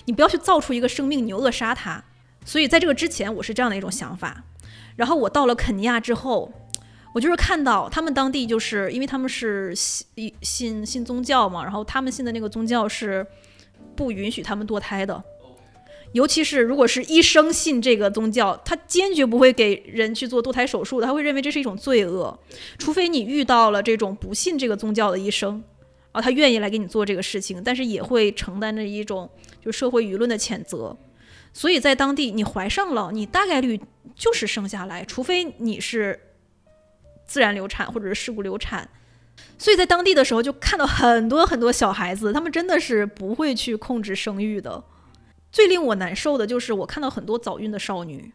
[0.07, 2.03] 你不要去造出一个生命，你又扼杀它。
[2.45, 4.45] 所以在这个之前，我是这样的一种想法。
[4.95, 6.51] 然后我到了肯尼亚之后，
[7.13, 13.27] 我就是看到他们当地就是因为他们是信信信宗教嘛，然后他们信的那个宗教是
[13.95, 15.23] 不允许他们堕胎的。
[16.17, 22.39] 尤其是如果是医生信这个宗教，他坚决不会给人去做堕胎手术的，他会认为这是一种罪恶，
[22.79, 25.63] 除非你遇到了这种不信这个宗教的医生，
[26.13, 29.29] 啊，他愿意来给你做这个事情，但是也会承担着一种
[29.63, 30.97] 就社会舆论的谴责。
[31.53, 33.79] 所以在当地，你怀上了，你大概率
[34.15, 36.19] 就是生下来，除非你是
[37.27, 38.89] 自然流产或者是事故流产。
[39.59, 44.83] 所以在当地的时候，就看到很多很多小孩子，他们真的是不会去控制生育的。
[45.57, 48.31] 最令我难受的就是我看到很多早孕的少女，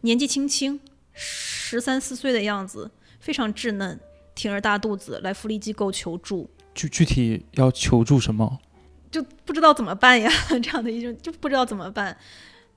[0.00, 0.80] 年纪轻轻，
[1.12, 4.00] 十三四岁的样子，非常稚嫩，
[4.34, 8.58] 挺着大肚子来福利机构求助，具具体要求助什么？
[9.10, 10.32] 就不知道怎么办呀，
[10.62, 12.16] 这样的一种就不知道怎么办。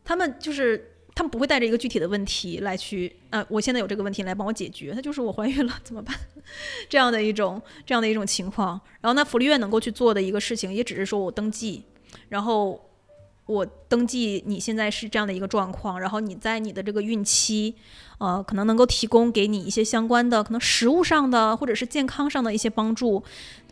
[0.03, 6.13] 他们就是他们不会带着一个具体的问题来去，呃，我现在有这个问题来帮我解决，他就是我怀孕了怎么办？
[6.89, 8.71] 这样的一种这样的一种情况。
[8.99, 11.85] 然后那福利院能够去做的一个事情，也只是说我登记，
[12.27, 12.91] 然后
[13.45, 17.75] 我登记你现在是这样的一个状况，然后你在你的这个孕期，
[18.17, 23.23] 呃，可能能够提供给你一些相关的可能食物上的或者是健康上的一些帮助。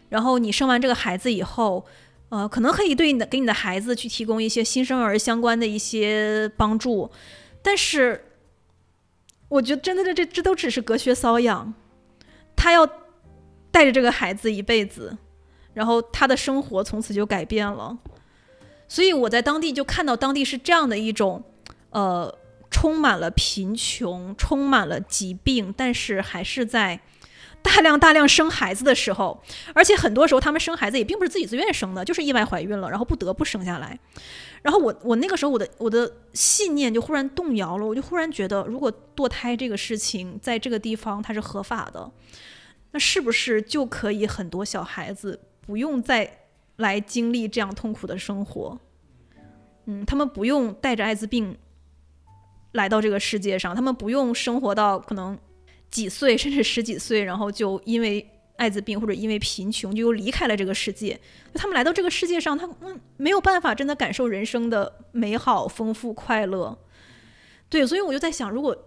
[0.10, 1.86] 然后你生完这个孩子以后。
[2.30, 7.12] 呃，可能可以对你的给你的孩子去提供一些新生儿相关的一些帮助，
[7.62, 8.26] 但是
[9.50, 11.72] 我觉得真的这这这都只是隔靴搔痒，
[12.56, 12.90] 他要
[13.70, 15.16] 带着这个孩子一辈子，
[15.76, 17.96] 然后他的生活从此就改变了，
[18.94, 21.44] 所以我在当地就看到当地是这样的一种，
[21.90, 22.32] 呃，
[22.70, 27.00] 充满了贫穷，充满了疾病，但是还是在
[27.64, 29.42] 大量大量生孩子的时候，
[29.74, 33.98] 而且很多时候他们生孩子也并不是自己自愿生的，就是意外怀孕了，然后不得不生下来。
[34.62, 42.12] 然后我我那个时候我的我的信念就忽然动摇了，我就忽然觉得，如果堕胎这个事情在这个地方它是合法的，
[42.92, 46.42] 那是不是就可以很多小孩子不用再
[46.78, 48.80] 来经历这样痛苦的生活？
[49.86, 51.58] 嗯，他们不用带着艾滋病
[52.74, 55.38] 来到这个世界上，他们不用生活到可能
[55.90, 58.30] 几岁甚至十几岁，然后就因为。
[58.56, 61.20] 艾滋病或者因为贫穷就又离开了这个世界，
[61.56, 66.78] 他们来到这个世界上，他嗯没有办法真的感受人生的美好、丰富、快乐。
[67.68, 68.78] 对，所以我就在想，如果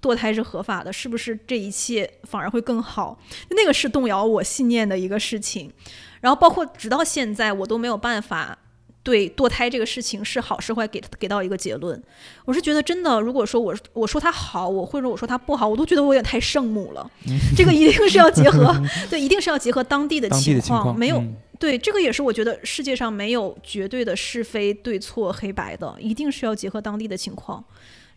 [0.00, 3.18] 堕胎是合法的，是不是这一切反而会更好？
[3.50, 5.72] 那个是动摇我信念的一个事情。
[6.20, 8.58] 然后包括直到现在，我都没有办法。
[9.00, 12.02] 对堕胎这个事情是好是坏，给给到一个结论。
[12.44, 17.10] 我是觉得真的，如果说我我说它好，我或者我说它不好，我都觉得我有点太圣母了。
[17.56, 18.74] 这个一定是要结合，
[19.08, 20.94] 对，一定是要结合当地的情况。
[20.98, 21.24] 没有
[21.58, 27.64] 对这个也是我觉得世界上没有绝对的是非对错黑白的，一定是要结合当地的情况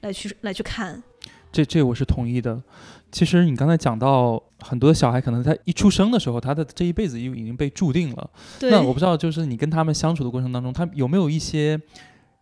[0.02, 1.02] 来去来去看。
[1.52, 2.62] 这这我是同意的。
[3.12, 8.30] 其实你刚才讲到很多小孩，可能他一出生的时候，他的这一辈子就已经被注定了。
[8.62, 11.78] 那我不知道，就是你跟他们相处的过程当中，他有没有一些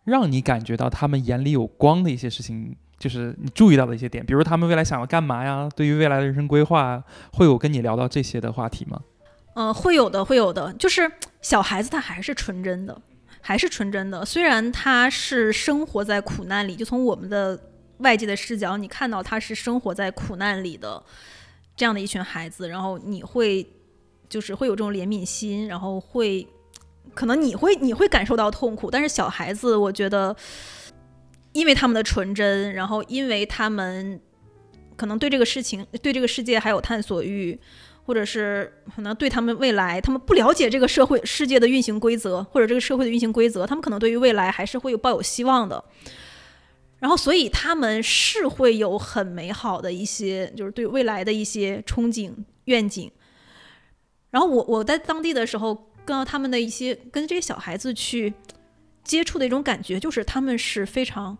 [0.04, 5.68] 让你感觉到他们眼里有光的一些事情，就是你注意到的一些点，比如他们未来想要干嘛呀？
[5.74, 9.00] 对于未来的人生规划，会有跟你聊到这些的话题吗？
[9.54, 10.72] 嗯，会有的，会有的。
[10.74, 11.10] 就是
[11.42, 12.96] 小孩子他还是纯真的，
[13.40, 14.24] 还是纯真的。
[14.24, 17.60] 虽然他是生活在苦难里，就从我们的。
[18.00, 21.02] 外界的视角，你看到他是生活在苦难里的
[21.76, 23.66] 这样的一群孩子，然后你会
[24.28, 26.46] 就是会有这种怜悯心，然后会
[27.14, 30.34] 可能你会你会感受到痛苦，但是小孩子，我觉得
[31.52, 34.20] 因为他们的纯真，然后因为他们
[34.96, 37.58] 可能对这个事情、对这个世界还有探索欲，
[38.04, 45.82] 或者是可能对他们未来，他们不了解这个社会世界的运行规则，或者这个社会的运行规则，他们可能对于未来还是会有抱有希望的。
[47.00, 52.32] 然后，所以他们是会有很美好的一些，就是对未来的一些憧憬
[52.66, 53.10] 愿景。
[54.30, 58.32] 然后我我在当地的时候，跟他们的一些跟这些小孩子去
[59.02, 61.36] 接触的一种感觉，就是他们是非常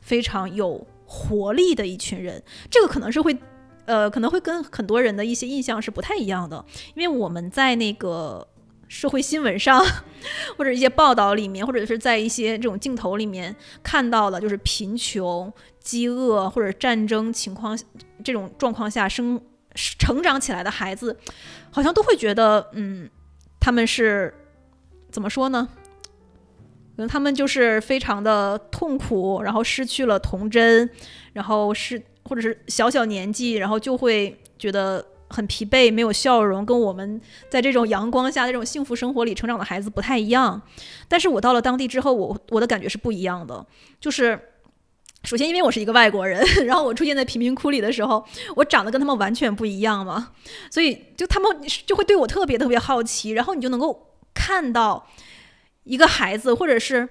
[0.00, 2.42] 非常有活力的一群人。
[2.68, 3.38] 这个可能是会，
[3.84, 6.64] 呃，可能会跟很多人的一些印象是不太一样的，
[6.94, 8.48] 因为我们在那个。
[8.88, 9.84] 社会新闻上，
[10.56, 17.78] 或者一些报道里面，或者是在一些这种镜头里面看到的，就是贫穷、饥饿或者战争情况
[18.22, 19.40] 这种状况下生
[19.74, 21.16] 成长起来的孩子，
[21.70, 23.10] 好像都会觉得，嗯，
[23.58, 24.32] 他们是
[25.10, 25.68] 怎么说呢？
[26.96, 30.88] 可能他们就是非常的痛苦，然后失去了童真，
[31.32, 35.04] 然后是或者是小小年纪，然后就会觉得。
[35.28, 40.60] 很疲惫，没有笑容，跟我们在这种阳光下、这种幸福生活里成长的孩子不太一样。
[41.08, 43.66] 但是我到了当地之后，我我的感觉是不一样的。
[44.00, 44.38] 就是
[45.24, 50.32] 首先，因为我是一个外国人， 然后我出现在贫民窟里的时候，我长得跟他们完全不一样嘛，
[50.70, 51.50] 所以就他们
[51.84, 53.30] 就会对我特别特别好奇。
[53.30, 55.08] 然后你就能够看到
[55.82, 57.08] 一个孩子，或者是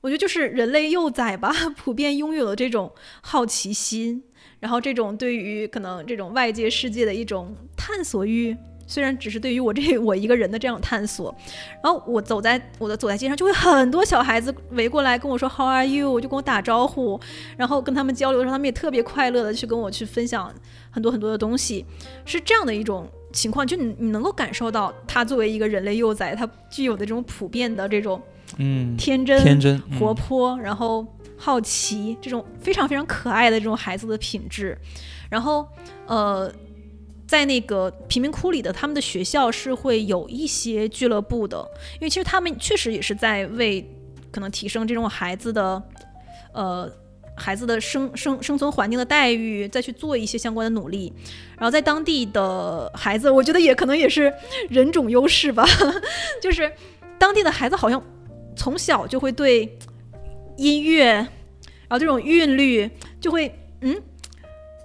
[0.00, 4.24] 我觉得就是人类幼崽吧， 普遍拥有的这种好奇心。
[4.62, 11.34] 然后这种对于可能这种外界世界的一种探索欲，虽然只是对于我这 我一个人的这样探索，
[11.82, 16.20] 然后我走在我的走在街上，就会很多小孩子围过来跟我说 How are you？
[16.20, 17.20] 就跟我打招呼，
[17.56, 20.54] 然后跟他们交流的时候，他们也特别快乐的去跟我去分享
[20.92, 21.84] 很多很多的东西，
[22.24, 28.22] 是这样的一种情况，就你你能够感受到他作为一个人类幼崽，他具有的这种普遍的这种
[28.58, 31.04] 嗯天真天真活泼，然后。
[31.44, 34.78] 好奇这种非常非常可爱的这种孩子的品质，
[35.28, 35.66] 然后
[36.06, 36.48] 呃，
[37.26, 41.58] 在那个贫民窟里的他们的学校是会有一些俱乐部的，
[41.94, 43.84] 因为其实他们确实也是在为
[44.30, 45.82] 可能提升这种孩子的
[46.52, 46.88] 呃
[47.36, 51.12] 孩子的生生生存环境的待遇再去做一些相关的努力。
[51.58, 54.32] 然后在当地的孩子，我觉得也可能也是
[54.70, 55.66] 人种优势吧，
[56.40, 56.72] 就是
[57.18, 58.00] 当地的孩子好像
[58.54, 59.76] 从小就会对。
[60.62, 62.88] 音乐，然后这种韵律
[63.20, 64.00] 就会嗯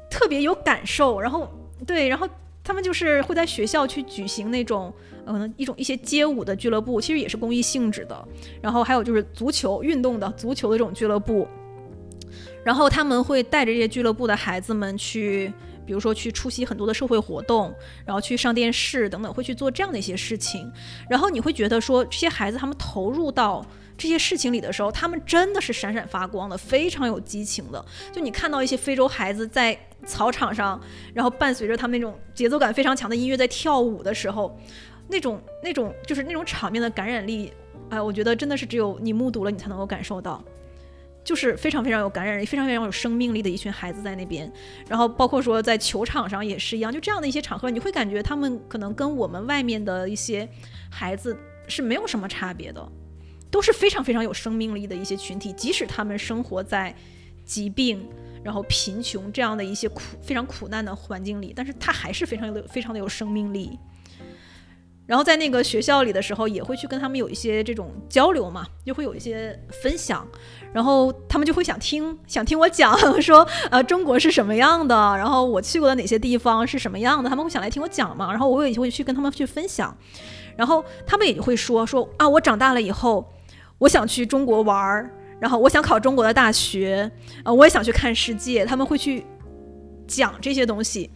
[0.10, 1.48] 特别有感受，然后
[1.86, 2.28] 对，然后
[2.64, 4.92] 他们就是会在学校去举行那种
[5.28, 8.28] 嗯一种一些街舞的俱乐部，其实也是公益性质的。
[8.60, 11.48] 然后还有就是足球运动的足球的这种俱乐部，
[12.64, 15.54] 然后他们会带着这些俱乐部的孩子们去，
[15.86, 17.72] 比如说去出席很多的社会活动，
[18.04, 20.72] 然后去上电视等等，会去做这样的一些事情。
[21.08, 23.64] 然后你会觉得说这些孩子他们投入到。
[23.98, 27.84] 这些事情里的时候，他们真的是闪闪发光的，非常有激情的。
[28.14, 30.80] 就你看到一些非洲孩子在草场上，
[31.14, 34.58] 然后伴随着他们那种节奏感非常强的音乐在跳舞的时候，
[35.08, 37.52] 那种那种就是那种场面的感染力，
[37.90, 40.44] 哎，我觉得真的是只有你目睹了，你才能够感受到。
[41.24, 44.50] 就是非常非常有感染力、非常非常有生命力的一群孩子在那边，
[44.88, 50.48] 然后包括说在球场上也是一样，就这样的一些场合，你会感觉他们可能跟我们外面的一些
[50.90, 51.38] 孩子
[51.68, 52.90] 是没有什么差别的，
[53.50, 56.96] 都是非常非常有生命力的一些群体，即使他们生活在
[57.46, 58.08] 疾病、
[58.44, 63.80] 然后贫穷这样的一些苦非常苦难的环境里，但是他还是非常的非常的有生命力。
[65.06, 70.28] 然后在那个学校里的时候，也会去跟他们有一些这种交流嘛，就会有一些分享，
[70.74, 72.94] 然后他们就会想听，想听我讲，
[73.24, 79.98] 说呃中国是什么样的，然后我去过的哪些地方是什么样的，他们会想来听我讲嘛，然后我也会去跟他们去分享，
[80.58, 83.26] 然后他们也会说说啊，我长大了以后，
[83.78, 85.10] 我想去中国玩儿，
[85.40, 87.12] 然后我想考中国的大学，
[87.44, 89.26] 啊，我也想去看世界，他们会去
[90.08, 91.10] 讲这些东西。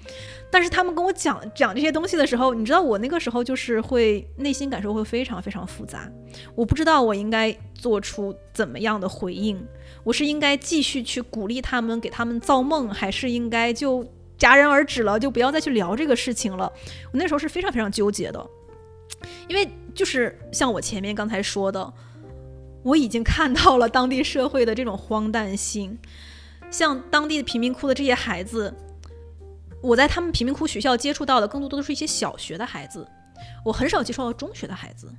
[0.54, 6.12] 但是他们跟我讲讲这些东西的时候，你知道我那个时候就是会内心感受会非常非常复杂，
[6.56, 9.66] 我不知道我应该做出怎么样的回应，
[10.04, 14.04] 我是应该继续去鼓励他们，给他们造梦，还是应该就
[14.38, 16.70] 戛然而止了，就不要再去聊这个事情了？
[17.06, 18.46] 我那时候是非常非常纠结的，
[19.48, 21.94] 因为就是像我前面刚才说的，
[22.84, 25.98] 我已经看到了当地社会的这种荒诞性，
[26.70, 28.74] 像当地的贫民窟的这些孩子。
[29.82, 33.08] 我在他们贫民窟学校接触到的更多的都是一些小学的孩子，
[33.66, 35.12] 我很少接触到中学的孩子。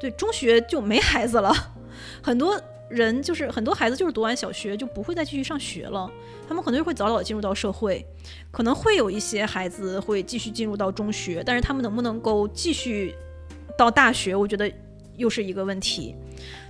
[0.00, 1.52] 对，中学就没孩子了，
[2.24, 6.10] 很多人就是很多孩子就是读完小学就不会再继续上学了，
[6.48, 8.02] 他们可能就会早早的进入到社会，
[8.50, 13.14] 可能会有一些孩子会继续进入到中学，但是他们能不能够继续
[13.76, 14.72] 到大学，我觉得
[15.18, 16.16] 又是一个问题。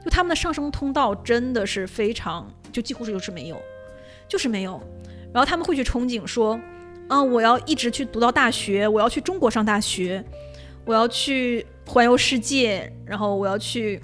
[0.05, 3.61] 就他们的上升通道真的是非常，就几乎是就是没有，
[4.29, 4.81] 就是没有。
[5.33, 6.59] 然后他们会去憧憬说。
[7.09, 7.23] 啊！
[7.23, 10.25] 我要一直去读到大学，我要去中国上大学，
[10.87, 14.01] 我要去环游世界，然后我要去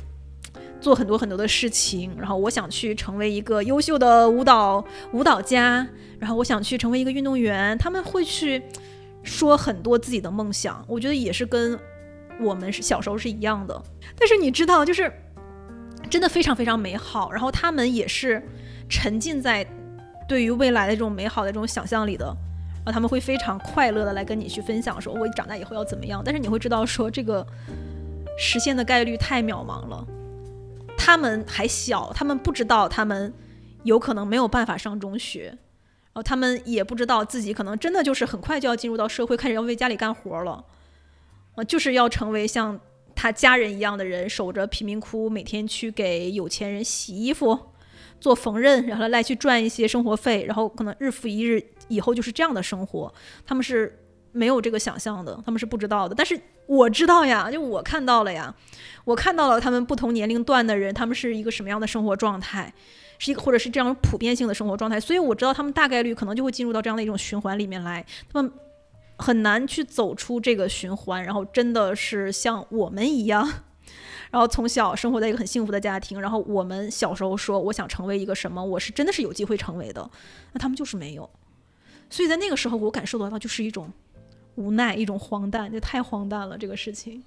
[0.78, 5.88] 做很多很多的事情，然后我想去成为一个优秀的舞蹈舞蹈家，
[6.18, 7.78] 然后我想去成为一个运动员。
[7.78, 8.62] 他们会去
[9.22, 11.78] 说很多自己的梦想，我觉得也是跟
[12.38, 13.82] 我们是小时候是一样的。
[14.18, 15.10] 但是你知道，就是
[16.08, 18.42] 真的非常非常美好，然后他们也是
[18.88, 19.66] 沉浸在
[20.26, 22.24] 对于未来的这种美好的这种想象里的。
[22.84, 26.22] 然后他们会非常快乐的来跟你去分享，说我长大以后要怎么样。
[26.24, 27.46] 但是你会知道，说这个
[28.38, 30.06] 实现的概率太渺茫了。
[30.96, 33.32] 他们还小，他们不知道他们
[33.82, 40.64] 有可能没有办法上中学，然后他们也不知道自己可能真的就是很快就要进入到社会，开始要为家里干活了。
[41.56, 42.80] 啊，就是要成为像
[43.20, 47.58] 他家人一样的人，守着贫民窟，每天去给有钱人洗衣服、
[48.20, 51.60] 做缝纫，然后来去赚一些生活费，然后可能日复一日。
[51.88, 53.12] 以后就是这样的生活，
[53.44, 53.98] 他们是
[54.30, 56.14] 没有这个想象的，他们是不知道的。
[56.14, 58.54] 但是我知道呀，就我看到了呀，
[59.04, 62.72] 我看到了他们不同年龄段的人，他们是一个什么样的生活状态，
[63.18, 65.00] 是一个或者是这样普遍性的生活状态。
[65.00, 68.52] 所以我知道他们大概率可能就会进入到这样的一种循环里面来，他们
[69.18, 73.46] 很难去走出这个循环，然后真的是像我们一样，
[74.30, 80.08] 然后从小生活在一个很幸福的家庭，然后我们小时候说我想成为一个什么，我是真的是有机会成为的，
[80.52, 81.28] 那他们就是没有。
[82.08, 83.92] 所以在那个时候，我感受到的就是一种
[84.54, 87.22] 无奈，一种荒诞，就太荒诞了这个事情。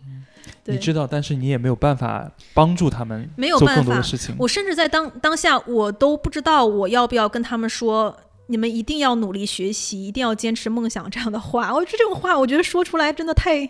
[0.66, 4.02] 你知道，但是你也没有办法帮助他们，没有办法。
[4.40, 8.18] 我甚至在当当下，我都不知道我要不要跟他们说，
[8.48, 11.72] 你们一定要努力学习，一定要坚持梦想这样的话。
[11.76, 13.70] 我觉得这种话，我觉得说出来真的太……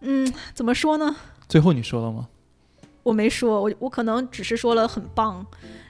[0.00, 1.16] 嗯，怎么说呢？
[1.48, 2.28] 最后你说了吗？
[3.02, 5.44] 我没说，我我可能只是说了很棒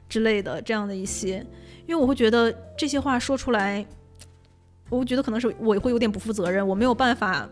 [0.09, 1.45] 之类的这样的一些，
[1.87, 3.85] 因为我会觉得这些话说出来。
[4.89, 7.49] 我觉得可能是我会有点不负责任，我没有办法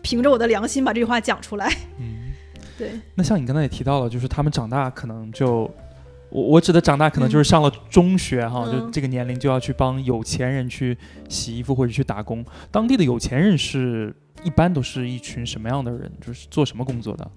[0.00, 1.70] 凭着我的良心把这句话讲出来。
[1.98, 2.32] 嗯，
[2.78, 2.98] 对。
[3.14, 5.70] 那像你刚才也提到了，就是他们长大可能就，
[6.32, 10.96] 我我指的长大可能就是上了中学哈，就这个年龄就要去帮有钱人去
[11.28, 12.44] 洗衣服或者去打工。
[12.70, 16.10] 当地的有钱人是一般都是一群什么样的人？
[16.24, 17.30] 就是做什么工作的？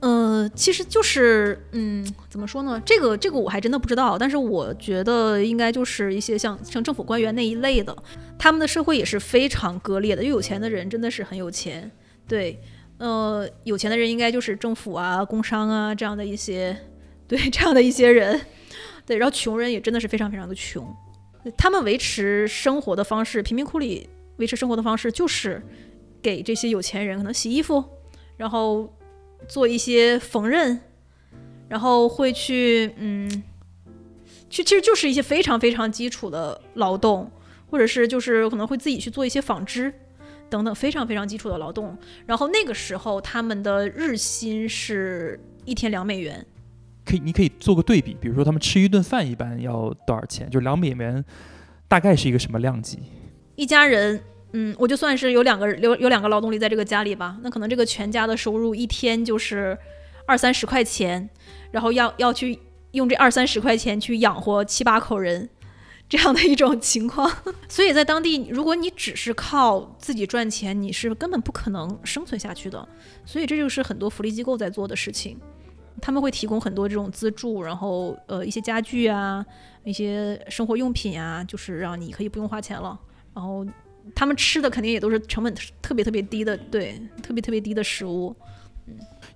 [0.00, 2.78] 呃，其实就是，嗯，怎么说呢？
[2.84, 7.96] 这个这个我还真的不知道，但是我觉得应该就是一些像像政府官员那一类的，
[8.38, 10.22] 他们的社会也是非常割裂的。
[10.22, 11.90] 因为有钱的人真的是很有钱，
[12.28, 12.60] 对，
[12.98, 16.76] 呃，有钱的人应该就是政府啊、工商啊这样的一些，
[17.28, 18.40] 对这样的一些人，
[19.06, 20.86] 对，然后穷人也真的是非常非常的穷，
[21.56, 25.62] 他们维持生活的方式，贫民窟里维持生活的方式就是
[26.22, 27.84] 给这些有钱人可能洗衣服，
[28.36, 28.92] 然后。
[29.46, 30.78] 做一些缝纫，
[31.68, 33.28] 然后会去嗯，
[34.48, 37.30] 去其实就是一些非常非常基础的劳动，
[37.70, 39.92] 或者是就是可能会自己去做一些纺织
[40.48, 41.94] 等等非常非常基础的劳动。
[42.24, 46.46] 然后那个时候他们的日薪是一天两美元。
[47.04, 50.48] 可以，你可以做个对比，比如说他们吃一顿饭一般要多少钱？
[50.50, 51.24] 就两美元，
[51.86, 52.98] 大概是一个什么量级？
[53.56, 54.20] 一家人，
[54.52, 59.76] 嗯，我就算是有两个有有两个劳动力在这个家里吧，那可能这个全家的收入一天就是
[60.26, 61.28] 二三十块钱，
[61.70, 62.58] 然后要要去
[62.92, 65.48] 用这二三十块钱去养活七八口人，
[66.08, 67.30] 这样的一种情况。
[67.68, 72.88] 所以在当地，如果你只是靠自己赚钱，你是根本不可能生存下去的。
[73.24, 75.38] 所以这就是很多福利机构在做的事情。
[76.06, 79.42] 他们会提供很多这种资助，然后呃一些家具啊，
[79.84, 83.00] 一些生活用品啊，就是让你可以不用花钱了。
[83.32, 83.66] 然后
[84.14, 88.36] 他们吃的肯定也都是成本特别特别低的，对，特别特别低的食物。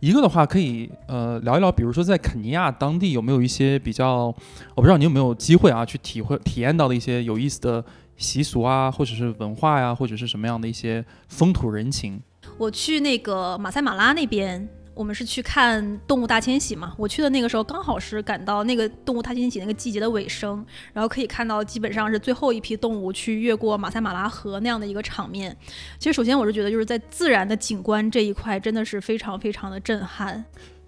[0.00, 4.26] 一个的话可以呃聊一聊，比如说在肯尼亚当地有没有一些比较，
[4.74, 7.82] 我不知道你有没有机会啊去体会体验到的一些有意思的
[8.18, 12.20] 习俗啊，或者是文化呀，或者是什么样的一些风土人情。
[12.58, 14.68] 我去那个马赛马拉那边。
[14.98, 16.92] 我们是去看动物大迁徙嘛？
[16.98, 25.56] 我去的那个时候刚好是赶到那个动物大迁徙那个季节的尾声，然后可以看到基本上是最后一批动物去越过马赛马拉河那样的一个场面。
[26.00, 30.44] 其实首先我是觉得就是在自然的景观这一块真的是非常非常的震撼。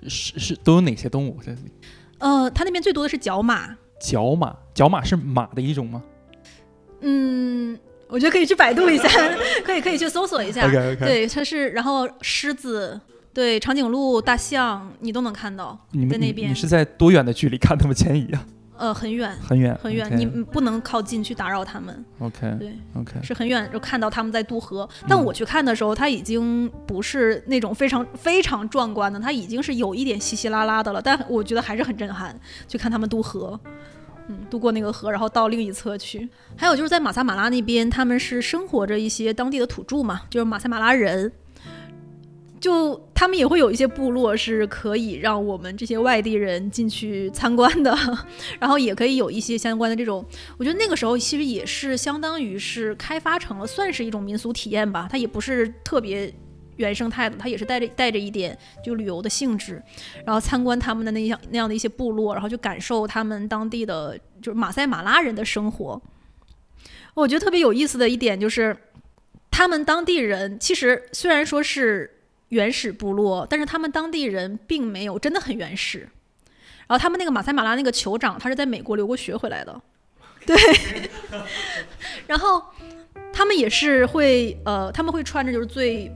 [0.08, 1.70] 是是都有哪些动物在这里？
[2.18, 3.76] 呃，它那边最多的是角马。
[4.00, 6.02] 角马，角马是马的一种吗？
[7.02, 9.08] 嗯，我觉得可以去百度一下，
[9.62, 10.68] 可以可以去搜索一下。
[10.96, 13.00] 对，它是然后狮子。
[13.32, 16.08] 对，长颈鹿、大象，你都能看到你。
[16.08, 18.44] 在那边，你是在多远的距离看它们迁移啊？
[18.76, 22.02] 呃，很远，很远，很远，你不能靠近去打扰它们。
[22.18, 24.88] OK，对，OK，是很远就看到他们在渡河。
[25.06, 31.02] 但我去看的时候，它已经不是那种非常非常壮观的，它已经是有一点稀稀拉拉的了。
[31.02, 32.34] 但我觉得还是很震撼，
[32.66, 33.60] 去看他们渡河，
[34.28, 36.26] 嗯，渡过那个河，然后到另一侧去。
[36.56, 41.30] 还有就是在马萨马拉那边，他们是生活着一些当地的土著嘛，就是马萨马拉人。
[42.60, 47.96] 就他们也会有一些部落是可以让我们这些外地人进去参观的，
[48.60, 50.22] 然后也可以有一些相关的这种，
[50.58, 55.08] 我觉得那个时候其实也是相当于是开发成了，算是一种民俗体验吧。
[55.10, 56.30] 它也不是特别
[56.76, 59.82] 原生态的，它也是带着带着一点就旅游的性质，
[60.26, 65.98] 然后参观他们的那样那样的一些部落，然后就感受他们当地的就是马赛马拉人的生活。
[67.14, 68.76] 我觉得特别有意思的一点就是，
[69.50, 72.18] 他们当地人其实虽然说是。
[72.50, 76.08] 原始部落，但是他们当地人并没有真的很原始。
[76.86, 79.80] 然后他们那个马赛马拉那个酋长，他是在美国留过学回来的，
[80.46, 80.56] 对。
[82.26, 82.62] 然后
[83.32, 86.12] 他们也是会呃，他们会穿着就是最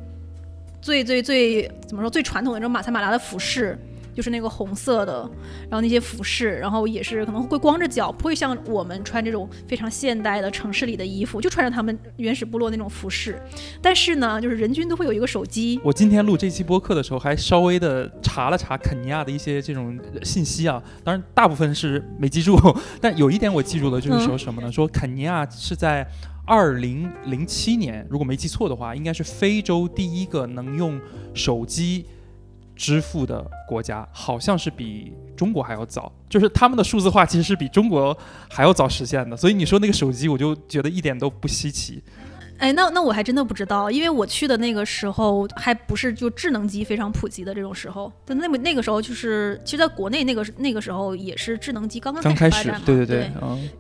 [0.82, 3.78] 最最最怎么说最传统的那种马赛马拉的服饰。
[4.14, 5.28] 就是那个红色的，
[5.62, 13.40] 然后那些服饰，然后也是可能会光着脚，不会像我们穿这种非常现代的城市里的衣服，就穿着他们原始部落那种服饰。
[13.82, 15.80] 但是呢，就是人均都会有一个手机。
[15.82, 22.56] 我今天录这期播客的时候，还稍微的查了查肯尼亚的一些这种信息啊，当然大部分是没记住，
[23.00, 24.70] 但有一点我记住了，就是说什么呢？
[24.70, 26.06] 说肯尼亚是在
[26.46, 31.00] 二零零七年，如果没记错的话，应该是非洲第一个能用
[31.32, 32.06] 手机。
[32.76, 38.16] 支付的国家好像是比中国还要早，就是他们的数字化其实是比中国
[38.48, 42.02] 还要早实现的，所以你说那个手机，我就觉得一点都不稀奇。
[42.56, 53.30] 哎，那那我还真的不知道，因为我去的那个时候还不是就智能机非常普及的这种时候，但那么那个时候就是，其实在国内那个那个时候也是智能机刚刚开始发展嘛，对对对，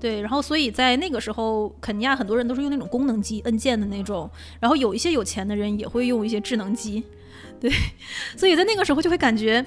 [0.00, 4.28] 对，然后所以在那个时候，肯尼亚很多人都是用那种功能机按键的那种，
[4.58, 7.04] 然后有一些有钱的人也会用一些智能机。
[7.64, 7.72] 对，
[8.36, 9.64] 所以在那个时候就会感觉，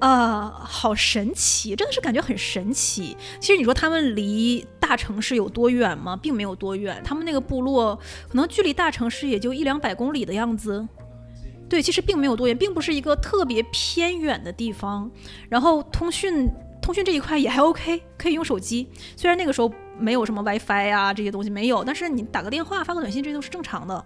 [0.00, 3.14] 啊，好神奇，真的是感觉很神奇。
[3.38, 6.16] 其实你说他们离大城市有多远吗？
[6.16, 7.94] 并没有多远，他们那个部落
[8.26, 10.88] 可能距离大城市也就一两百公里的样子。
[11.68, 15.10] 对，其实并没有多远，并不是一个特别偏远的地方。
[15.50, 16.50] 然后通讯
[16.80, 18.88] 通讯这一块也还 OK，可以用手机。
[19.14, 24.02] 虽然那个时候没有什么 WiFi 啊这些东西没有，但是你打个电话、发个短信，这些都是正常的。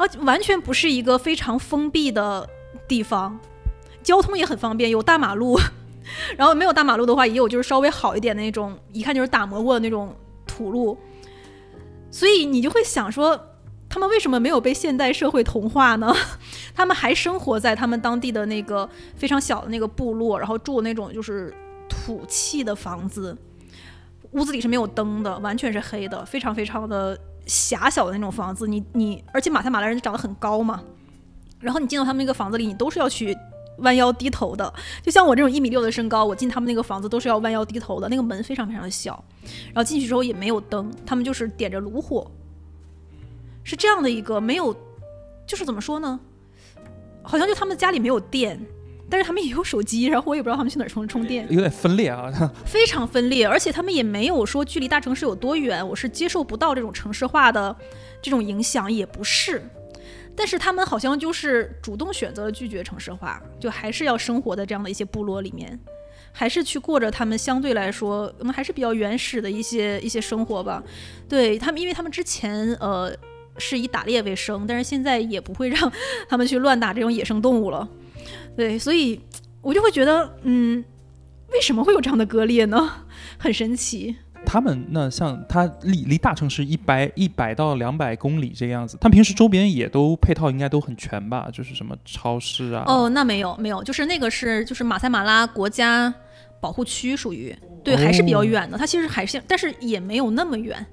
[0.00, 2.48] 啊，完全不是一个非常封闭的
[2.88, 3.38] 地方，
[4.02, 5.60] 交通也很方便，有大马路，
[6.38, 10.96] 然后没有大马路的话，也有就是稍微好一点的那种，一看就是打磨过的那种土路，
[12.10, 13.38] 所以你就会想说，
[13.90, 16.16] 他们为什么没有被现代社会同化呢？
[16.74, 21.52] 他们还生活在他们当地的那个非常小的那个部落，然后住那种就是
[21.90, 23.36] 土气的房子，
[24.30, 27.18] 屋子里是没有灯的，完全是黑的，非常非常的。
[27.46, 30.82] 狭小的那种房子，你你，而且马赛马来人长得很高嘛，
[31.58, 33.36] 然后你进到他们那个房子里，你都是要去
[33.78, 34.72] 弯腰低头的。
[35.02, 38.08] 就像我这种一米六的身高，我进他们那个房子都是要弯腰低头的。
[38.08, 39.24] 那个门非常非常的小，
[39.66, 42.30] 然后进去之后也没有灯，他们就是点着炉火，
[43.64, 44.74] 是这样的一个没有，
[45.46, 46.20] 就是怎么说呢？
[47.22, 48.58] 好像就他们家里没有电，
[49.10, 51.44] 但是他们也有手机，然后我也不知道他们去哪儿充充电。
[51.50, 52.32] 有点分裂啊，
[52.64, 57.74] 非常分裂，而且他们也没有说距离大城市有多远，我是接受不到这种城市化的
[58.22, 59.62] 这种影响，也不是。
[60.36, 65.78] 但是他们好像就是主动选择了拒绝城市化，就还是要生活在这样的一些部落里面，
[66.32, 70.82] 还是去过着他们相对来说，我们还是比较原始的一些一些生活吧。
[71.28, 73.12] 对他们，因为他们之前呃
[73.58, 75.92] 是以打猎为生，但是现在也不会让
[76.28, 77.86] 他们去乱打这种野生动物了。
[78.60, 79.18] 对，所以
[79.62, 80.84] 我就会觉得，嗯，
[81.50, 82.92] 为什么会有这样的割裂呢？
[83.38, 84.14] 很神奇。
[84.44, 91.48] 他们那像他离离大城市一百一百到两百公里这个样子，他们平时周边也都配套应该都很全吧？
[91.50, 92.84] 就是什么超市啊？
[92.86, 96.12] 哦，那没有没有，就是那个是就是马赛马拉国家
[96.60, 98.76] 保护区，属于对，还是比较远的。
[98.76, 100.84] 它其实还是，但是也没有那么远，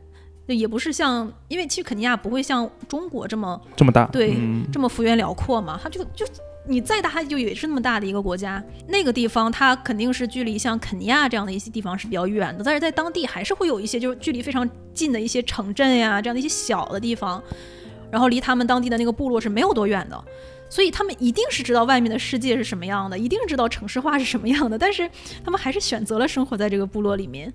[0.47, 4.38] 也不是像，因为其实肯尼亚不会像中国这么这么大，对，
[4.72, 6.26] 这么幅员辽阔嘛，它就就。
[6.68, 17.41] 你再大，它就也是那么大的一个国家，那个地方它肯定是距离像肯尼亚这样的一些地方是比较远的，但是在当地还是会有一些就是距离非常近的一些城镇呀，这样的一些小的地方，
[18.11, 20.24] 然后离他们当地的那个部落是没有多远的，
[20.70, 25.09] 所以他们一定是知道外面的世界是什么样的，一定知道城市化是什么样的，但是
[25.43, 27.53] 他们还是选择了生活在这个部落里面。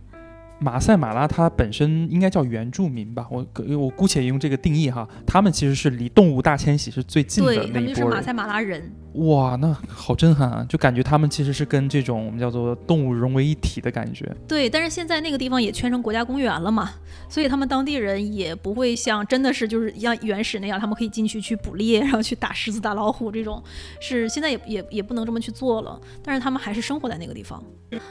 [0.59, 3.47] 马赛马拉它本身应该叫原住民吧，我
[3.77, 7.87] 我姑且用这个定义哈，他们其实是离动物大迁徙是最近的那一波人。
[7.87, 8.93] 就是马赛马拉人。
[9.15, 10.65] 哇，那好震撼啊！
[10.67, 14.27] 就感觉他们其实是跟这种我们叫做动物融为一体的感觉。
[14.49, 16.93] 对，但是现在那个地方也圈成国家公园了嘛，
[17.29, 23.63] 所以他们当地人也不会像真的是就是像原始那样，他们可以进去去捕猎，然后去打狮子、打老虎这种，
[24.01, 26.01] 是现在也也也不能这么去做了。
[26.25, 27.63] 但是他们还是生活在那个地方。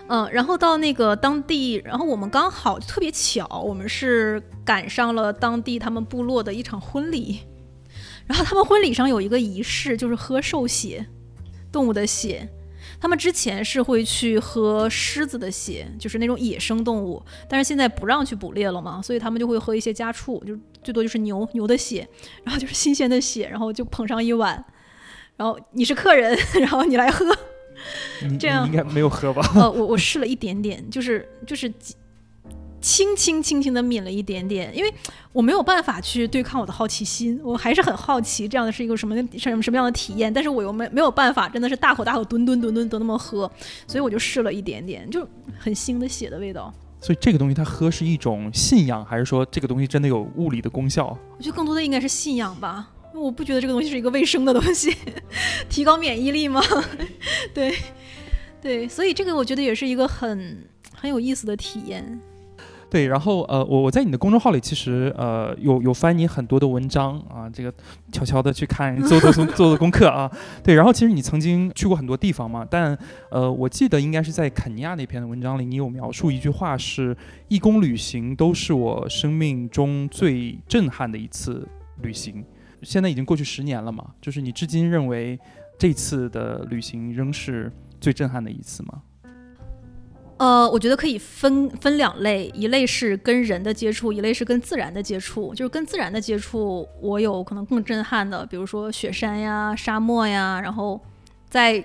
[0.07, 7.41] 嗯，然后到那个当地，然后我们刚好特别巧，我们是赶上了当地他们部落的一场婚礼。
[8.27, 11.05] 然后他们婚礼上有一个仪式，就是喝兽血，
[11.71, 12.47] 动物的血。
[12.99, 22.07] 他们之前是会去喝狮子的血，就是那种野生动物，但是现在不让去捕猎了嘛，所以他们就会喝一些家畜，就最多就是牛牛的血，
[22.43, 24.63] 然后就是新鲜的血，然后就捧上一碗，
[25.35, 27.25] 然后你是客人， 然后你来喝，
[28.39, 29.41] 这样应该没有喝吧？
[29.55, 31.71] 呃，我我试了一点点，就是就是。
[32.81, 34.91] 轻轻轻轻的抿了一点点，因为
[35.31, 43.49] 我没有办法去对抗我的好奇心，我还是很好奇这样的是一个什么什么什么样的体验，但是我又没没有办法，真的是大口大口吨吨吨吨都那么喝，
[43.87, 45.27] 所以我就试了一点点，就
[45.59, 46.73] 很腥的血的味道。
[46.99, 51.17] 所以这个东西它喝是一种信仰，还是说这个东西真的有物理的功效？
[51.37, 54.95] 我觉得更多的应该是信仰吧，我不觉得这个东西是一个卫生的东西，
[55.69, 56.61] 提高免疫力吗？
[57.53, 57.75] 对，
[58.61, 62.19] 对，所以这个我觉得也是一个很很有意思的体验。
[62.91, 67.73] 对，然后呃，我我在你的公众号里其实呃有有翻你很多的文章啊，这个
[68.11, 70.29] 悄悄的去看做做 做做功课啊。
[70.61, 72.97] 对，然后其实你曾经去过很多地方嘛，但
[73.29, 77.15] 呃，我记得应该是在肯尼亚那篇的文章里，你有描述一句话是
[77.47, 81.65] “义工旅行都是我生命中最震撼的一次
[82.01, 82.43] 旅行”。
[82.83, 85.39] 现在已经过去十年了嘛，就是你至今认为
[85.79, 87.71] 这次的旅行仍是
[88.01, 89.01] 最震撼的一次吗？
[90.41, 95.53] 呃，我觉得可以分分两类，一类是跟人的接触，一类是跟自然的接触。
[95.53, 100.99] 就是跟自然的接触，我有可能更震撼的，比如说雪山呀、沙漠呀，然后
[101.47, 101.83] 在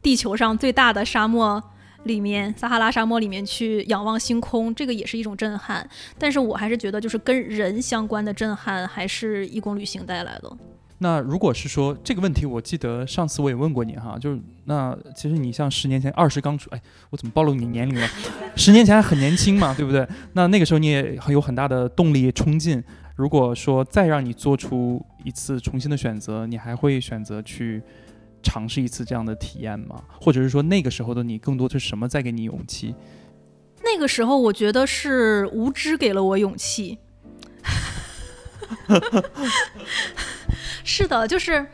[0.00, 1.62] 地球上最大的沙漠
[2.04, 5.86] 里面，撒哈拉沙漠里面去仰望星空，这个也是一种震撼。
[6.18, 10.50] 但是我还是觉得，就是跟人相关的震撼，还是义工旅行带来的。
[11.02, 16.80] 那如果是说这个问题，我记得上次我也问过你哈，就是那其实你像十年前二十刚出，哎，
[17.10, 18.08] 我怎么暴露你年龄了？
[18.54, 20.06] 十年前还很年轻嘛， 对不对？
[20.34, 22.80] 那那个时候你也很有很大的动力冲劲。
[23.16, 27.82] 如果说再让你做出一次重新的选择，你还会选择去
[28.40, 30.02] 尝试一次这样的体验吗？
[30.20, 32.94] 或者是说那个时候的你更多的是什么在给你勇气？
[33.82, 36.98] 那个时候我觉得是无知给了我勇气。
[40.84, 41.66] 是的，就是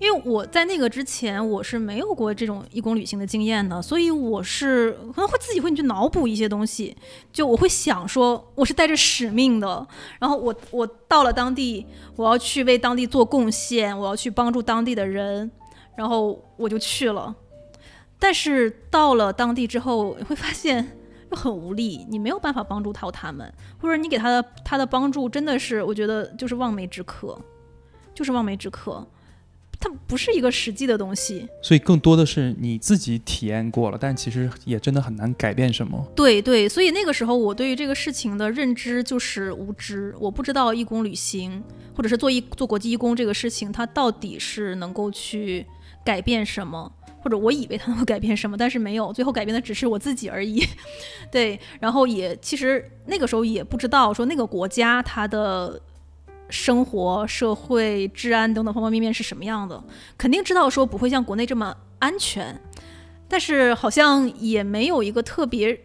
[0.00, 6.96] 因为我在那个之前我是没有过这种义工旅行的经验的，所以我是可能会自己会去脑补一些东西，
[7.32, 9.86] 就我会想说我是带着使命的，
[10.18, 15.50] 然后我我到了当地，我要去为当地做贡献，我要去帮助当地的人，
[15.96, 17.34] 然后我就去了。
[18.18, 20.98] 但是到了当地之后，会发现
[21.30, 27.38] 又很无力，你没有办法帮助到他们，或者你给他的他的帮助真的是我觉得就是望梅止渴。
[28.14, 29.06] 就是望梅止渴，
[29.80, 31.48] 它不是一个实际的东西。
[31.62, 36.06] 所以更多的是你自己体验过了，但其实也真的很难改变什么。
[36.14, 41.62] 对对，所以那个时候我对于这个事情的认知就是无知，我不知道义工旅行
[41.94, 45.66] 或者是做义做国际义工这个事情，它到底是能够去
[46.04, 46.90] 改变什么。
[47.22, 50.62] 或者我以为它能够改变什么，但是没有，最后改变的只是我自己而已。
[51.32, 55.80] 对，然后也其实那个时候也不知道说那个国家它的
[56.48, 59.82] 生活、社会、治安等等方方面面是什么样的，
[60.16, 62.60] 肯定知道说不会像国内这么安全，
[63.28, 65.78] 但是好像也没有一个特别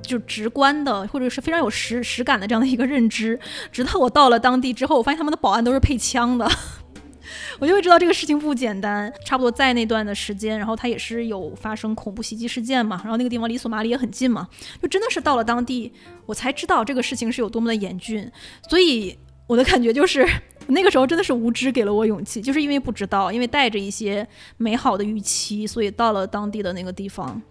[0.00, 3.38] 就直观的或者是非常有实实感的这样的一个认知。
[3.72, 6.48] 直到我到了当地之后，我发现他们的保安都是配枪的。
[7.58, 9.12] 我就会知道这个事情不简单。
[9.26, 14.48] 差不多在那段的时间，然后他也是有发生恐怖袭击事件嘛，然后那个地方离索马里也很近嘛，
[14.80, 15.92] 就真的是到了当地，
[16.24, 18.30] 我才知道这个事情是有多么的严峻。
[18.70, 19.18] 所以
[19.48, 20.24] 我的感觉就是，
[20.68, 24.24] 那个时候真的是无知给了我勇气，就是因为不知道，因为带着一些
[24.58, 27.42] 美好的预期，所以到了当地的那个地方，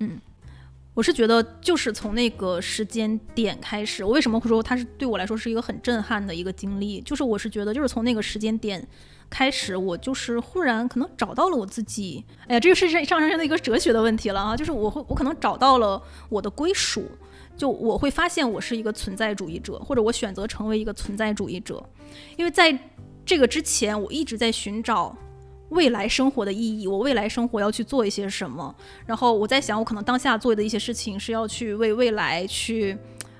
[0.00, 0.18] 嗯。
[0.94, 7.02] 我是觉得，就是从那个时间点开始，我为什么会说它是对我来说是一个很震撼的一个经历？
[7.02, 8.82] 就是我是觉得，就是从那个时间点
[9.28, 12.24] 开始，我就是忽然可能找到了我自己。
[12.46, 14.56] 哎呀，这个是上上升的一个哲学的问题了啊！
[14.56, 17.04] 就是我会，我可能找到了我的归属，
[17.56, 21.84] 就我会发现我是一个存在主义者，或者我选择成为一个存在主义者，
[22.36, 22.76] 因为在
[23.24, 25.16] 这个之前，我一直在寻找。
[25.70, 28.72] 未来生活的意义，我未来生活要去做一些什么？
[29.04, 32.96] 然后我在想，我可能当下做的一些事情是要去为未来去，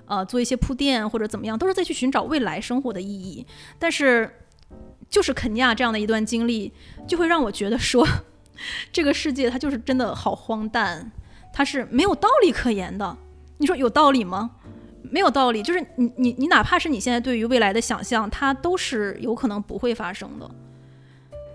[0.06, 3.46] 呃，做一些铺垫或者怎么样，都是在去寻找未来生活的意义。
[3.78, 4.28] 但是，
[5.08, 6.72] 就是肯尼亚这样的一段经历，
[7.06, 8.04] 就会让我觉得说，
[8.90, 11.12] 这个世界它就是真的好荒诞，
[11.52, 13.16] 它是没有道理可言的。
[13.58, 14.50] 你说有道理吗？
[15.02, 20.50] 没有道理，就是你你你哪怕是你现在对于未来的想象，它都是有可能不会发生的。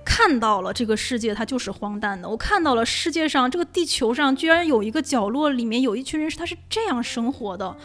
[0.06, 2.28] 看到了这个世界，它就是荒诞的。
[2.28, 7.76] 我看到了世界上这个地球上，居然有一个角落里面有一群人是他是这样生活的，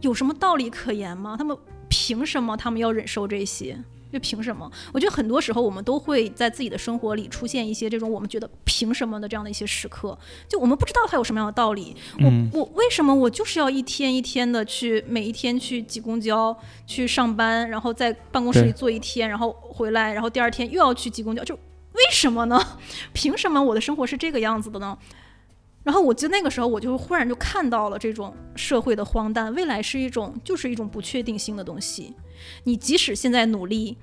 [0.00, 1.36] 有什么道理可言吗？
[1.38, 1.56] 他们
[1.88, 2.56] 凭什么？
[2.56, 3.78] 他们要忍受这些？
[4.12, 4.70] 就凭什么？
[4.92, 10.16] 我觉得很多时候我们都会在自己的生活里出现一些这种我们觉得凭什么的这样的一些时刻。
[10.48, 11.94] 就我们不知道它有什么样的道理。
[12.20, 21.44] 我我为什么我就是要一天一天的去每一天去挤公交去上班，然后在办公室里坐一天，然后回来，然后第二天又要去挤公交？
[21.44, 22.58] 就为什么呢？
[23.12, 24.96] 凭什么我的生活是这个样子的呢？
[25.82, 32.12] 然后我就那个时候我就忽然就看到了这种社会的荒诞，未来是一种就是一种不确定性的东西。
[32.64, 33.96] 你即使现在努力，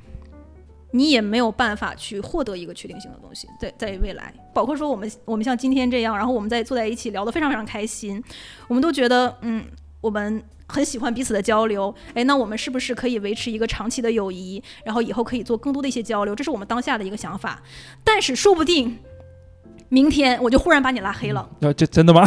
[0.91, 3.47] 你也没有办法去获得一个确定性的东西。
[3.59, 8.23] 在在未来，包括说我们我们像今天这样，然后我们在坐在一起聊得非常非常开心，
[8.67, 9.65] 我们都觉得嗯，
[10.01, 11.93] 我们很喜欢彼此的交流。
[12.13, 14.61] 哎，那我们是不是可以维持一个长期的友谊？
[14.85, 16.35] 然后以后可以做更多的一些交流？
[16.35, 17.61] 这是我们当下的一个想法。
[18.03, 18.97] 但是说不定。
[19.93, 21.47] 明天我就忽然把你拉黑了。
[21.59, 22.25] 呃，这真的吗？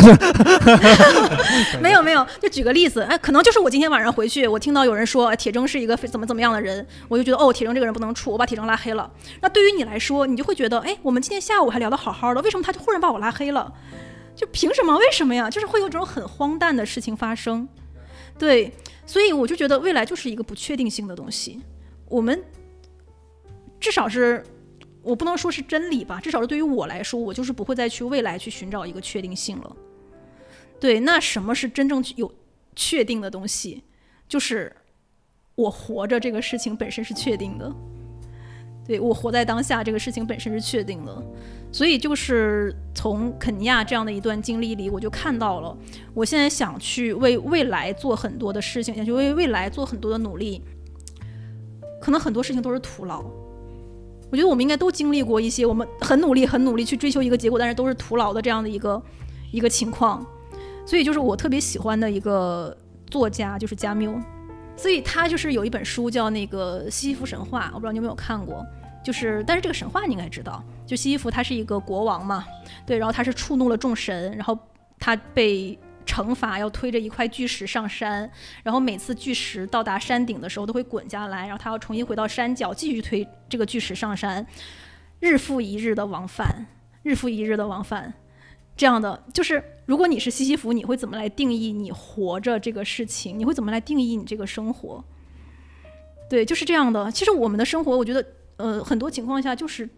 [1.83, 9.11] 没有没有，就举个例子，哎，可能就是我今天晚上回去，我听到有人说铁铮是一个怎么怎么样的人，我就觉得哦，铁铮这个人不能处，我把铁铮拉黑了。
[9.41, 13.73] 那对于你来说，你就会觉得，哎，我们今天下午还聊得好好的，为什么他就忽然把我拉黑了？
[14.37, 14.97] 就凭什么？
[14.99, 15.51] 为什么呀？
[15.51, 17.69] 就是会有这种很荒诞的事情发生。
[18.39, 18.73] 对，
[19.07, 21.61] 所以我就觉得未来就是一个不确定性的东西，
[22.09, 22.41] 我们
[23.81, 24.45] 至少是。
[25.07, 29.77] 我不能说是真理吧，至少是对于我来说，我就是不会再去未来去寻找一个确定性了。
[30.81, 32.31] 对，那什么是真正有
[32.75, 33.85] 确定的东西？
[34.29, 34.75] 就是
[35.55, 37.73] 我活着这个事情本身是确定的。
[38.87, 41.23] 对我活在当下这个事情本身是确定的，
[41.73, 45.77] 所以就是从肯尼亚这样的一段经历里，我就看到了，
[46.15, 50.63] 我现在想去为未来做很多的事情，想去为未来做很多的努力，
[52.01, 53.25] 可能很多事情都是徒劳。
[54.31, 59.03] 我觉得我们应该都经历过一些，我们很努力、很努力去追求一个结果，但是都是徒劳的这样的一个
[59.53, 60.25] 一个情况。
[60.85, 62.77] 所以就是我特别喜欢的一个
[63.11, 64.21] 作家，就是加缪。
[64.77, 68.65] 所以他就是有一本书叫那个《西西弗神话》，我不知道你有没有看过。
[69.05, 72.45] 就是，但是这个神话你应该知道，就西西弗他是一个国王嘛，
[72.85, 74.59] 对，然后他是触怒了众神，然后
[74.99, 75.79] 他被。
[76.07, 78.31] 惩罚要推着一块巨石上山，
[78.63, 84.47] 然后每次巨石到达山顶的时候都会滚下来，然后他要重新回到山脚继续推这个巨石上山，
[85.21, 86.67] 日复一日的往返，
[87.03, 88.15] 日复一日的往返，
[88.77, 93.39] 这样的就是如果你是西西弗，你会怎么来定义你活着这个事情？
[93.39, 95.05] 你会怎么来定义你这个生活？
[96.31, 97.11] 对，就是这样的。
[97.11, 98.25] 其实我们的生活，我觉得，
[98.57, 99.89] 呃，很多情况下就是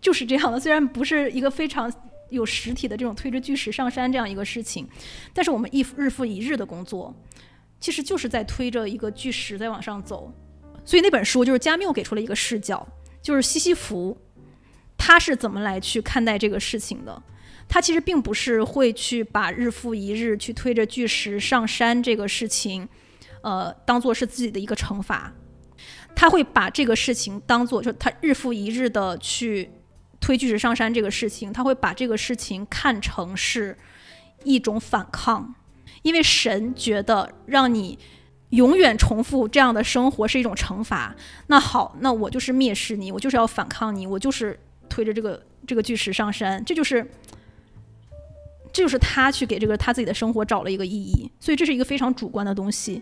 [0.00, 1.90] 就是这样的，虽然不是一个非常。
[2.30, 4.88] 有实体的这种推着巨石上山这样一个事情，
[5.32, 7.14] 但是我们一日复一日的工作，
[7.80, 10.32] 其实就是在推着一个巨石在往上走。
[10.84, 12.86] 所以那本书就是加缪给出了一个视角，
[13.22, 14.16] 就是西西弗，
[14.98, 17.22] 他是怎么来去看待这个事情的？
[17.66, 22.86] 他其实并不是会去把日复一日去推着巨石上山这个事情，
[23.40, 25.32] 呃，当做是自己的一个惩罚。
[26.14, 29.70] 他会把这个事情当做，就他日复一日的去
[30.24, 33.76] 推巨石上山这个事情，他会把这个事情看成是
[34.42, 35.54] 一种反抗，
[36.00, 37.98] 因为神觉得让你
[38.48, 41.14] 永远重复这样的生活是一种惩罚。
[41.48, 44.58] 那好，那我就是蔑视你，我就是要反抗你，我就是
[44.88, 47.06] 推着这个这个巨石上山，这就是。
[48.72, 53.00] 这就是他去给这个他自己的生活找了一个意义，所以这是一个非常主观的东西，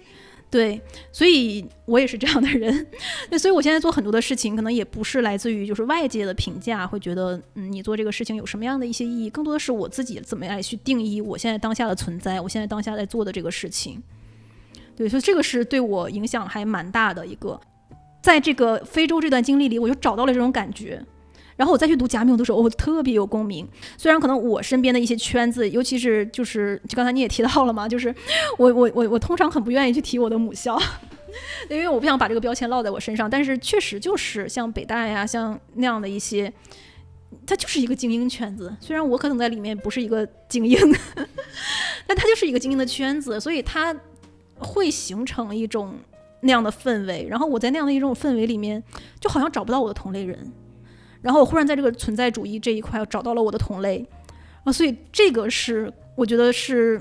[0.53, 0.79] 对，
[1.11, 2.87] 所以我也是这样的人，
[3.31, 14.03] 那所以我现在做很多的事情，可能也不是来自于就是外界的评价，会觉得嗯你做这个事情有什么样的一些意义，更多的是我自己怎么样来去定义我现在当下的存在，我现在当下在做的这个事情，
[14.95, 17.59] 对，所以这个是对我影响还蛮大的一个，
[18.23, 21.03] 在这个非洲这段经历里，我就找到了这种感觉。
[21.63, 23.65] 然后我再去读贾米的时候，我特别有共鸣。
[23.97, 28.13] 虽然可能我身边的一些圈子，尤其是就是就刚才你也提到了嘛，就是
[28.59, 30.77] 我我我我通常很不愿意去提我的母校，
[31.71, 33.31] 因为我不想把这个标签落在我身上。
[33.31, 36.53] 但是确实就是像北大呀，像那样的一些，
[37.47, 38.75] 它就是一个精英圈子。
[38.81, 40.77] 虽然我可能在里面不是一个精英，
[42.09, 43.95] 但它就是一个精英的圈子，所以它
[44.59, 45.95] 会形成一种
[46.41, 47.25] 那样的氛围。
[47.31, 48.83] 然后我在那样的一种氛围里面，
[49.21, 50.53] 就好像找不到我的同类人。
[51.23, 54.07] 然后我忽然在这个存在主义这一块找到了我的同类，
[54.65, 57.01] 啊，所以这个是我觉得是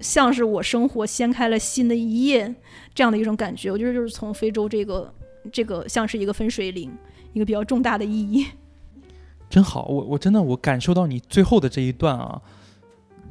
[0.00, 2.52] 像是我生活掀开了新的一页
[2.94, 3.70] 这样的一种感觉。
[3.70, 5.12] 我觉得就是从非洲这个
[5.52, 6.90] 这个像是一个分水岭，
[7.32, 8.46] 一个比较重大的意义。
[9.48, 12.40] 真好，我我真的我感受到你最后的这一段啊。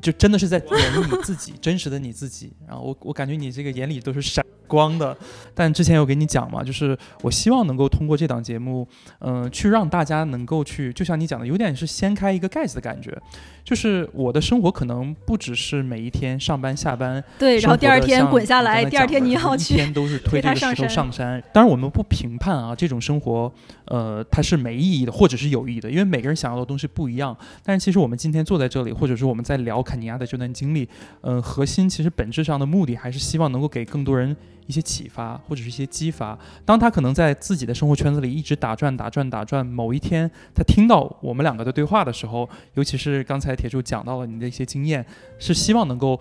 [0.01, 2.53] 就真的是在演你自己， 真实的你自己。
[2.65, 5.17] 然后我我感觉你这个眼里都是闪光的。
[5.53, 8.87] 但之前有给你讲嘛，就是我希望能够通过这档节目，
[9.19, 13.17] 嗯，去让大家能够去，就像你讲的，有点是掀开一个盖子的感觉。
[13.65, 21.43] 就是我的生活可能不只是每一天上班下班，对，然后第二天滚下来，第二天你要去，一天都是推这个石头上山。
[21.53, 23.51] 当然我们不评判啊，这种生活，
[23.85, 27.35] 呃，它是没意义的，或者是有意义的，因为每个人想要的东西不一样。
[27.63, 30.87] 但是其实我们今天坐在这里，或者是我们在聊肯尼亚的这段经历，
[31.21, 34.35] 嗯，核心其实本质上的目的还是希望能够给更多人。
[34.69, 45.03] 一些启发或者是一些激发，当他可能在自己的生活圈子里一直打转打转打转，某一天他听到我们两个的对话的时候，尤其是刚才铁柱讲到了你的一些经验，
[45.39, 46.19] 是希望能够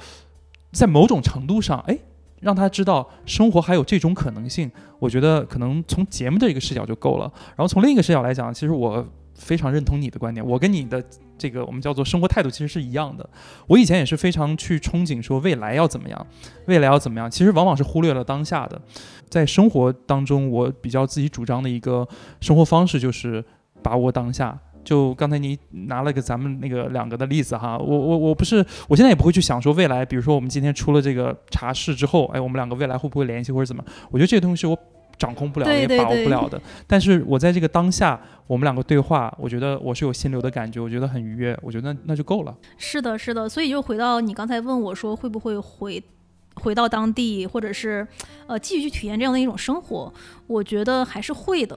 [0.72, 1.98] 在某种程度上，哎，
[2.40, 4.70] 让他知道生活还有这种可能性。
[4.98, 7.30] 我觉得可能从节目的一个视角就够了。
[7.48, 9.06] 然后从另一个视角来讲，其实我。
[9.38, 11.02] 非常认同你的观点，我跟你的
[11.38, 13.28] 这个我们叫做生活态度其实是一样的。
[13.66, 16.26] 我以前也是非常去憧憬说未来要怎么样，
[16.66, 18.80] 未来要怎么样，其实往往是忽略了当下的。
[19.28, 22.06] 在生活当中，我比较自己主张的一个
[22.40, 23.44] 生活方式就是
[23.82, 24.58] 把握当下。
[24.84, 33.84] 就刚才你拿了个咱们那个两个的例子哈，我我我不是，我现在也不会去想说未来，比如说我们今天出了这个茶室之后，哎，我们两个未来会不会联系或者怎么？
[34.10, 34.78] 我觉得这个东西我。
[35.18, 42.56] 掌控不了也把握不了的，但是我在这个当下，我们两个对话，我觉得我是有心流的感觉，我觉得很愉悦，我觉得那就够了。
[42.76, 46.00] 是的，是的，所以就回到你刚才问我说会不会回
[46.54, 48.06] 回到当地，或者是
[48.46, 50.12] 呃继续去体验这样的一种生活，
[50.46, 51.76] 我觉得还是会的。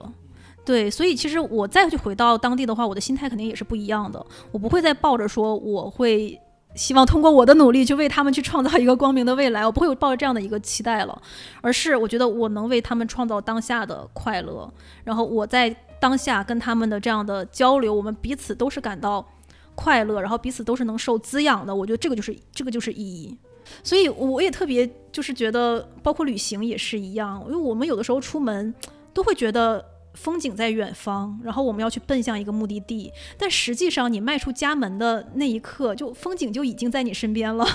[0.64, 6.40] 对，所以其实我再去回到当地的话，我的心态肯定也是不一样的，我不会再抱着说我会。
[6.74, 11.22] 希望通过我的努力去为他们去创造一个光明的未来，我不会有抱着这样的一个期待了，
[11.60, 14.72] 而是我觉得我能为他们创造当下的快乐，
[15.04, 19.26] 然后我在当下跟他们的这样的交流，我们彼此都是感到
[19.74, 21.74] 快乐，然后彼此都是能受滋养的。
[21.74, 23.36] 我觉得这个就是这个就是意义。
[23.84, 28.74] 所以我也特别就是觉得，包括旅行也是一样，因为我们有的时候出门
[29.12, 29.91] 都会觉得。
[30.14, 37.66] 风景在远方，然后我们要去奔向一个目的地，但实际上你迈出家门的那一刻，就风景就已经在你身边了。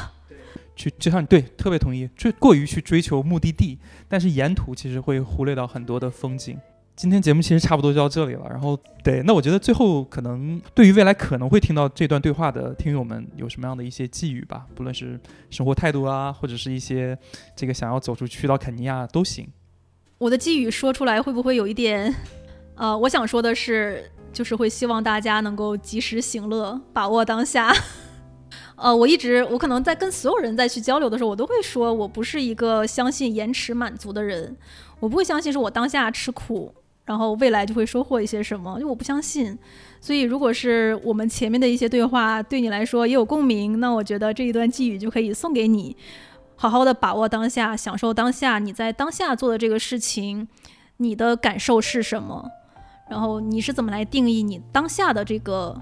[0.76, 6.56] 去就像对，特别同意，追过于去追求目的地，但是沿途其实会忽略到很多的风景。
[6.96, 15.20] 今天节目其实差不多就到这里了，然后对，那我觉得最后可能对于未来可能会听到这段对话的听友们有什么样的一些寄语吧，不论是
[15.52, 17.18] 生活态度啊，或者是一些
[17.56, 19.48] 这个想要走出去到肯尼亚都行。
[20.20, 22.14] 我的寄语说出来会不会有一点？
[22.76, 27.72] 呃，我想说的是，就是会希望大家能够及时行乐，把握当下。
[28.76, 34.56] 呃，我一直，我可能在跟所有人在去交流的时候，我都会说，我不是一个相信延迟满足的人，
[35.00, 36.74] 我不会相信是我当下吃苦，
[37.06, 39.58] 然后未来就会收获一些什么，因为我不相信。
[40.02, 45.96] 所以，如果是我们前面的一些对话对你来说也有共鸣，那我觉得这一段寄语就可以送给你。
[46.58, 48.60] 好好的把握当下，享受当下。
[48.60, 50.48] 你在当下做的这个事情，
[50.98, 52.50] 你的感受是什么？
[53.10, 55.80] 然后你是怎么来定义你当下的这个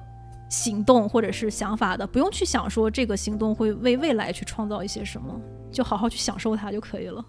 [0.49, 2.05] 行动或者是想法的？
[2.05, 5.34] 不用去想说这个行动会为未来去创造一些什么，
[5.71, 7.26] 就好好去享受它就可以了。